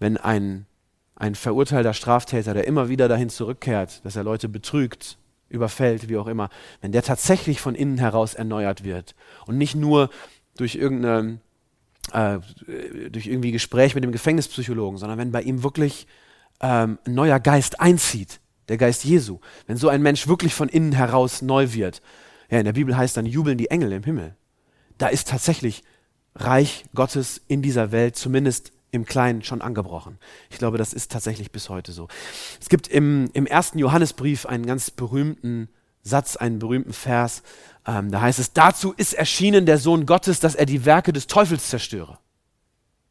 wenn 0.00 0.16
ein, 0.16 0.66
ein 1.14 1.36
verurteilter 1.36 1.94
Straftäter, 1.94 2.54
der 2.54 2.66
immer 2.66 2.88
wieder 2.88 3.06
dahin 3.06 3.30
zurückkehrt, 3.30 4.04
dass 4.04 4.16
er 4.16 4.24
Leute 4.24 4.48
betrügt, 4.48 5.16
überfällt, 5.48 6.08
wie 6.08 6.16
auch 6.16 6.26
immer, 6.26 6.50
wenn 6.80 6.90
der 6.90 7.04
tatsächlich 7.04 7.60
von 7.60 7.76
innen 7.76 7.98
heraus 7.98 8.34
erneuert 8.34 8.82
wird 8.82 9.14
und 9.46 9.58
nicht 9.58 9.76
nur 9.76 10.10
durch 10.56 10.74
irgendeine 10.74 11.38
äh, 12.12 12.38
durch 13.10 13.26
irgendwie 13.26 13.52
Gespräch 13.52 13.94
mit 13.94 14.04
dem 14.04 14.12
Gefängnispsychologen, 14.12 14.98
sondern 14.98 15.18
wenn 15.18 15.32
bei 15.32 15.42
ihm 15.42 15.62
wirklich 15.62 16.06
ähm, 16.60 16.98
ein 17.06 17.14
neuer 17.14 17.40
Geist 17.40 17.80
einzieht, 17.80 18.40
der 18.68 18.76
Geist 18.76 19.04
Jesu, 19.04 19.40
wenn 19.66 19.76
so 19.76 19.88
ein 19.88 20.02
Mensch 20.02 20.28
wirklich 20.28 20.54
von 20.54 20.68
innen 20.68 20.92
heraus 20.92 21.42
neu 21.42 21.72
wird, 21.72 22.02
ja, 22.50 22.58
in 22.58 22.64
der 22.64 22.74
Bibel 22.74 22.96
heißt 22.96 23.16
dann 23.16 23.26
jubeln 23.26 23.58
die 23.58 23.70
Engel 23.70 23.92
im 23.92 24.02
Himmel. 24.02 24.36
Da 24.98 25.08
ist 25.08 25.28
tatsächlich 25.28 25.82
Reich 26.34 26.84
Gottes 26.94 27.40
in 27.48 27.62
dieser 27.62 27.92
Welt, 27.92 28.16
zumindest 28.16 28.72
im 28.90 29.06
Kleinen, 29.06 29.42
schon 29.42 29.62
angebrochen. 29.62 30.18
Ich 30.50 30.58
glaube, 30.58 30.76
das 30.78 30.92
ist 30.92 31.10
tatsächlich 31.10 31.50
bis 31.50 31.70
heute 31.70 31.92
so. 31.92 32.08
Es 32.60 32.68
gibt 32.68 32.88
im, 32.88 33.30
im 33.32 33.46
ersten 33.46 33.78
Johannesbrief 33.78 34.44
einen 34.44 34.66
ganz 34.66 34.90
berühmten 34.90 35.68
Satz, 36.02 36.36
einen 36.36 36.58
berühmten 36.58 36.92
Vers, 36.92 37.42
ähm, 37.86 38.10
da 38.10 38.20
heißt 38.20 38.38
es, 38.38 38.52
dazu 38.52 38.92
ist 38.92 39.12
erschienen 39.12 39.66
der 39.66 39.78
Sohn 39.78 40.06
Gottes, 40.06 40.40
dass 40.40 40.54
er 40.54 40.66
die 40.66 40.84
Werke 40.84 41.12
des 41.12 41.26
Teufels 41.26 41.68
zerstöre. 41.68 42.18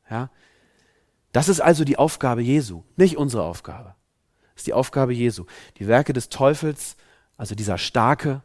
Ja? 0.10 0.30
Das 1.32 1.50
ist 1.50 1.60
also 1.60 1.84
die 1.84 1.98
Aufgabe 1.98 2.42
Jesu, 2.42 2.84
nicht 2.96 3.18
unsere 3.18 3.44
Aufgabe. 3.44 3.96
Das 4.54 4.62
ist 4.62 4.68
die 4.68 4.74
Aufgabe 4.74 5.14
Jesu. 5.14 5.46
Die 5.78 5.88
Werke 5.88 6.14
des 6.14 6.30
Teufels, 6.30 6.96
also 7.38 7.56
dieser 7.56 7.78
Starke, 7.78 8.42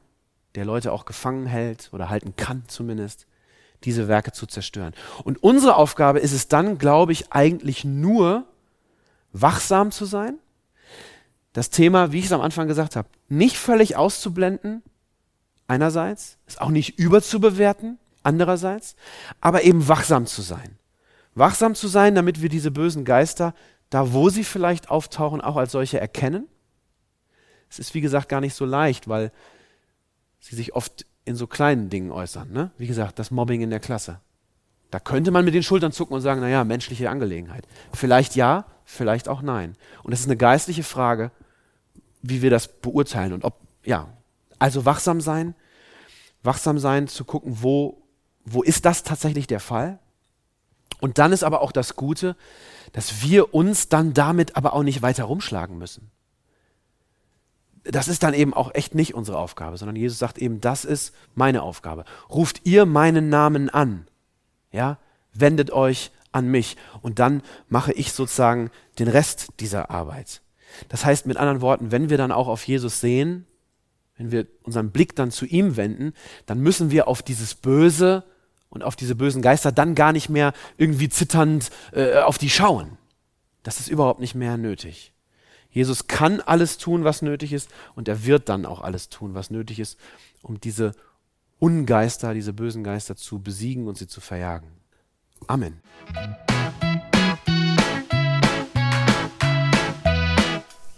der 0.55 0.65
Leute 0.65 0.93
auch 0.93 1.05
gefangen 1.05 1.47
hält 1.47 1.91
oder 1.93 2.09
halten 2.09 2.35
kann 2.37 2.65
zumindest, 2.67 3.27
diese 3.85 4.09
Werke 4.09 4.33
zu 4.33 4.47
zerstören. 4.47 4.95
Und 5.23 5.43
unsere 5.43 5.77
Aufgabe 5.77 6.19
ist 6.19 6.33
es 6.33 6.49
dann, 6.49 6.79
glaube 6.79 7.13
ich, 7.13 7.33
eigentlich 7.33 7.85
nur 7.85 8.47
wachsam 9.33 9.91
zu 9.91 10.07
sein, 10.07 10.39
das 11.53 11.71
Thema, 11.71 12.13
wie 12.13 12.19
ich 12.19 12.27
es 12.27 12.33
am 12.33 12.41
Anfang 12.41 12.69
gesagt 12.69 12.97
habe, 12.97 13.09
nicht 13.29 13.57
völlig 13.57 13.97
auszublenden, 13.97 14.83
einerseits, 15.69 16.39
es 16.47 16.59
auch 16.59 16.71
nicht 16.71 16.99
überzubewerten, 16.99 17.99
andererseits, 18.23 18.97
aber 19.41 19.63
eben 19.63 19.89
wachsam 19.89 20.27
zu 20.27 20.43
sein. 20.43 20.79
Wachsam 21.35 21.75
zu 21.75 21.89
sein, 21.89 22.15
damit 22.15 22.43
wir 22.43 22.49
diese 22.49 22.71
bösen 22.71 23.05
Geister, 23.05 23.55
da 23.91 24.13
wo 24.13 24.31
sie 24.31 24.45
vielleicht 24.45 24.91
auftauchen, 24.91 25.41
auch 25.41 25.57
als 25.57 25.73
solche 25.73 26.01
erkennen. 26.01 26.49
Es 27.69 27.79
ist, 27.79 27.95
wie 27.95 28.01
gesagt, 28.01 28.29
gar 28.29 28.41
nicht 28.41 28.55
so 28.55 28.65
leicht, 28.65 29.09
weil 29.09 29.33
sie 30.41 30.57
sich 30.57 30.75
oft 30.75 31.07
in 31.25 31.37
so 31.37 31.47
kleinen 31.47 31.91
Dingen 31.91 32.11
äußern. 32.11 32.51
Ne? 32.51 32.71
Wie 32.79 32.87
gesagt, 32.87 33.19
das 33.19 33.31
Mobbing 33.31 33.61
in 33.61 33.71
der 33.71 33.81
Klasse. 33.81 34.21
Da 34.91 35.01
könnte 35.01 35.31
man 35.31 35.45
mit 35.45 35.55
den 35.55 35.65
Schultern 35.65 35.93
zucken 35.93 36.15
und 36.15 36.21
sagen, 36.21 36.41
naja, 36.41 36.65
menschliche 36.65 37.11
Angelegenheit. 37.11 37.67
Vielleicht 37.93 38.37
ja, 38.37 38.67
vielleicht 38.85 39.29
auch 39.29 39.43
nein. 39.43 39.77
Und 40.05 40.13
das 40.13 40.21
ist 40.21 40.27
eine 40.27 40.37
geistliche 40.37 40.85
Frage, 40.85 41.33
wie 42.23 42.43
wir 42.43 42.51
das 42.51 42.69
beurteilen 42.69 43.33
und 43.33 43.45
ob, 43.45 43.61
ja, 43.85 44.09
also 44.59 44.85
wachsam 44.85 45.21
sein, 45.21 45.55
wachsam 46.43 46.79
sein, 46.79 47.09
zu 47.09 47.25
gucken, 47.25 47.59
wo, 47.63 48.03
wo 48.45 48.63
ist 48.63 48.85
das 48.85 49.03
tatsächlich 49.03 49.47
der 49.47 49.61
Fall? 49.61 49.99
Und 51.01 51.19
dann 51.19 51.33
ist 51.33 51.45
aber 51.45 51.61
auch 51.61 51.73
das 51.73 51.97
Gute, 51.97 52.37
dass 52.93 53.23
wir 53.23 53.55
uns 53.55 53.89
dann 53.89 54.15
damit 54.15 54.57
aber 54.57 54.73
auch 54.73 54.83
nicht 54.83 55.03
weiter 55.03 55.25
rumschlagen 55.25 55.77
müssen. 55.77 56.11
Das 57.85 58.09
ist 58.09 58.23
dann 58.23 58.35
eben 58.35 58.55
auch 58.55 58.75
echt 58.75 58.95
nicht 58.95 59.15
unsere 59.15 59.39
Aufgabe, 59.39 59.77
sondern 59.77 59.97
Jesus 59.97 60.19
sagt 60.19 60.39
eben, 60.39 60.61
das 60.61 60.85
ist 60.85 61.15
meine 61.35 61.63
Aufgabe. 61.63 62.05
Ruft 62.29 62.63
ihr 62.65 62.87
meinen 62.87 63.29
Namen 63.29 63.71
an, 63.71 64.09
ja, 64.73 64.99
wendet 65.33 65.71
euch 65.71 66.11
an 66.33 66.49
mich 66.49 66.77
und 67.03 67.19
dann 67.19 67.43
mache 67.69 67.93
ich 67.93 68.13
sozusagen 68.13 68.71
den 68.99 69.09
Rest 69.09 69.49
dieser 69.61 69.91
Arbeit. 69.91 70.43
Das 70.89 71.05
heißt 71.05 71.27
mit 71.27 71.37
anderen 71.37 71.61
Worten, 71.61 71.93
wenn 71.93 72.11
wir 72.11 72.19
dann 72.19 72.33
auch 72.33 72.49
auf 72.49 72.67
Jesus 72.67 73.01
sehen, 73.01 73.47
wenn 74.17 74.33
wir 74.33 74.47
unseren 74.63 74.91
Blick 74.91 75.15
dann 75.17 75.31
zu 75.31 75.47
ihm 75.47 75.77
wenden, 75.77 76.13
dann 76.47 76.61
müssen 76.61 76.91
wir 76.91 77.09
auf 77.09 77.23
dieses 77.23 77.55
Böse 77.55 78.25
und 78.69 78.83
auf 78.83 78.97
diese 78.97 79.15
bösen 79.15 79.43
Geister 79.43 79.73
dann 79.73 79.95
gar 79.95 80.13
nicht 80.13 80.29
mehr 80.29 80.53
irgendwie 80.77 81.09
zitternd 81.09 81.71
äh, 81.93 82.19
auf 82.21 82.39
die 82.39 82.51
schauen. 82.51 82.99
Das 83.63 83.81
ist 83.81 83.89
überhaupt 83.89 84.21
nicht 84.21 84.35
mehr 84.35 84.57
nötig. 84.57 85.13
Jesus 85.71 86.07
kann 86.07 86.41
alles 86.41 86.79
tun, 86.79 87.05
was 87.05 87.21
nötig 87.21 87.53
ist, 87.53 87.69
und 87.95 88.09
er 88.09 88.25
wird 88.25 88.49
dann 88.49 88.65
auch 88.65 88.81
alles 88.81 89.09
tun, 89.11 89.35
was 89.35 89.51
nötig 89.51 89.79
ist, 89.79 89.99
um 90.41 90.59
diese 90.59 90.93
Ungeister, 91.59 92.33
diese 92.33 92.53
bösen 92.53 92.85
Geister 92.85 93.17
zu 93.17 93.41
besiegen 93.41 93.87
und 93.87 93.99
sie 93.99 94.07
zu 94.07 94.21
verjagen. 94.21 94.69
Amen. 95.47 95.81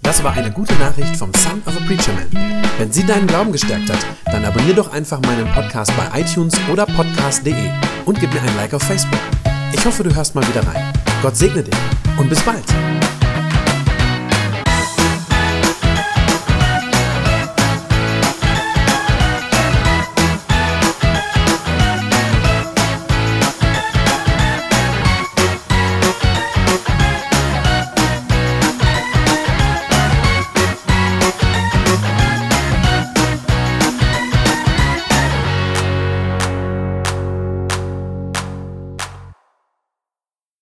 Das 0.09 0.25
war 0.25 0.33
eine 0.33 0.51
gute 0.51 0.73
Nachricht 0.77 1.15
vom 1.19 1.31
Son 1.35 1.63
of 1.67 1.77
a 1.77 1.85
Preacher 1.85 2.15
Man. 2.15 2.63
Wenn 2.79 2.91
sie 2.91 3.05
deinen 3.05 3.27
Glauben 3.27 3.53
gestärkt 3.53 3.91
hat, 3.91 4.07
dann 4.25 4.43
abonniere 4.43 4.77
doch 4.77 4.91
einfach 4.91 5.21
meinen 5.21 5.47
Podcast 5.53 5.93
bei 5.99 6.23
iTunes 6.23 6.55
oder 6.73 6.87
podcast.de 6.87 7.71
und 8.07 8.19
gib 8.19 8.33
mir 8.33 8.41
ein 8.41 8.57
Like 8.57 8.73
auf 8.73 8.83
Facebook. 8.83 9.21
Ich 9.71 9.85
hoffe, 9.85 10.05
du 10.05 10.15
hörst 10.17 10.35
mal 10.35 10.49
wieder 10.49 10.67
rein. 10.67 10.95
Gott 11.21 11.37
segne 11.37 11.63
dich 11.63 11.77
und 12.17 12.31
bis 12.31 12.41
bald. 12.41 12.65